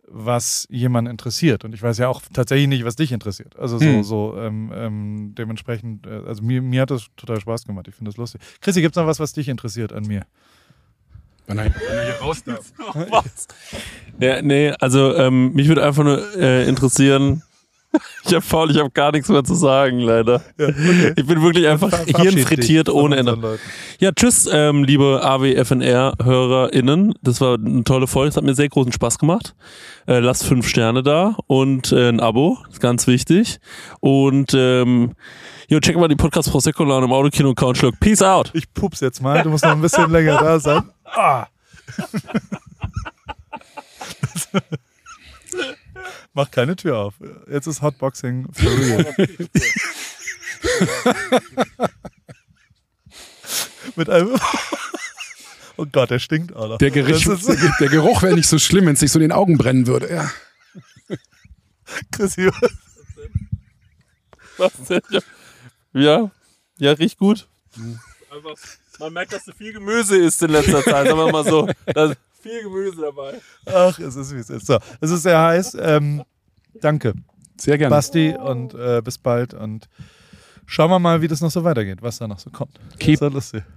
[0.09, 1.65] was jemand interessiert.
[1.65, 3.59] Und ich weiß ja auch tatsächlich nicht, was dich interessiert.
[3.59, 4.03] Also so, Mhm.
[4.03, 7.89] so ähm, ähm, dementsprechend, äh, also mir, mir hat das total Spaß gemacht.
[7.89, 8.41] Ich finde das lustig.
[8.61, 10.23] Chrissy, gibt es noch was, was dich interessiert an mir?
[11.47, 12.73] Wann er, wann er hier raus darf.
[13.11, 13.47] Was?
[14.21, 17.43] Ja, nee, also ähm, mich würde einfach nur äh, interessieren.
[18.25, 20.43] Ich habe faul, ich habe gar nichts mehr zu sagen, leider.
[20.57, 23.59] Ich bin wirklich einfach hirnfrittiert ohne Ende.
[23.99, 27.15] Ja, tschüss, ähm, liebe AWFNR-HörerInnen.
[27.23, 29.55] Das war eine tolle Folge, es hat mir sehr großen Spaß gemacht.
[30.07, 33.61] Äh, lasst fünf Sterne da und äh, ein Abo, ist ganz wichtig.
[34.01, 35.13] Und ähm,
[35.69, 37.99] jo, check mal die Podcast Prosecco Laune im Autokino und Couch Schluck.
[38.01, 38.51] Peace out!
[38.55, 40.83] Ich pups jetzt mal, du musst noch ein bisschen länger da sein.
[41.17, 41.47] Ah.
[46.35, 47.15] Mach keine Tür auf.
[47.51, 49.15] Jetzt ist Hotboxing for real.
[53.97, 54.39] Mit einem.
[55.77, 56.79] Oh Gott, der stinkt noch.
[56.79, 59.25] Der, Gericht, Das ist, der Geruch wäre nicht so schlimm, wenn es sich so in
[59.25, 60.09] den Augen brennen würde.
[60.09, 60.31] Ja.
[62.13, 62.49] Chrissy,
[64.57, 65.01] Was denn?
[65.93, 66.31] Ja,
[66.79, 67.49] ja, riecht gut.
[68.31, 68.55] Einfach,
[69.01, 71.69] man merkt, dass du viel Gemüse isst in letzter Zeit, sagen wir mal so.
[71.87, 73.41] Da ist viel Gemüse dabei.
[73.67, 74.67] ach, es ist wie es ist.
[74.67, 75.77] So, es ist sehr heiß.
[75.81, 76.23] Ähm,
[76.81, 77.15] danke,
[77.59, 77.91] Sehr gerne.
[77.95, 79.55] Basti, und äh, bis bald.
[79.55, 79.89] Und
[80.67, 82.79] schauen wir mal, wie das noch so weitergeht, was da noch so kommt.
[82.99, 83.21] Keep-.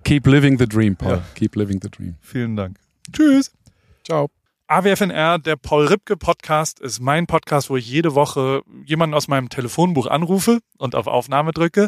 [0.04, 1.12] Keep living the dream, Paul.
[1.18, 1.24] Ja.
[1.36, 2.16] Keep living the dream.
[2.22, 2.78] Vielen Dank.
[3.14, 3.52] Tschüss.
[4.04, 4.30] Ciao.
[4.68, 9.48] AWFNR, der Paul Ripke Podcast, ist mein Podcast, wo ich jede Woche jemanden aus meinem
[9.48, 11.88] Telefonbuch anrufe und auf Aufnahme drücke.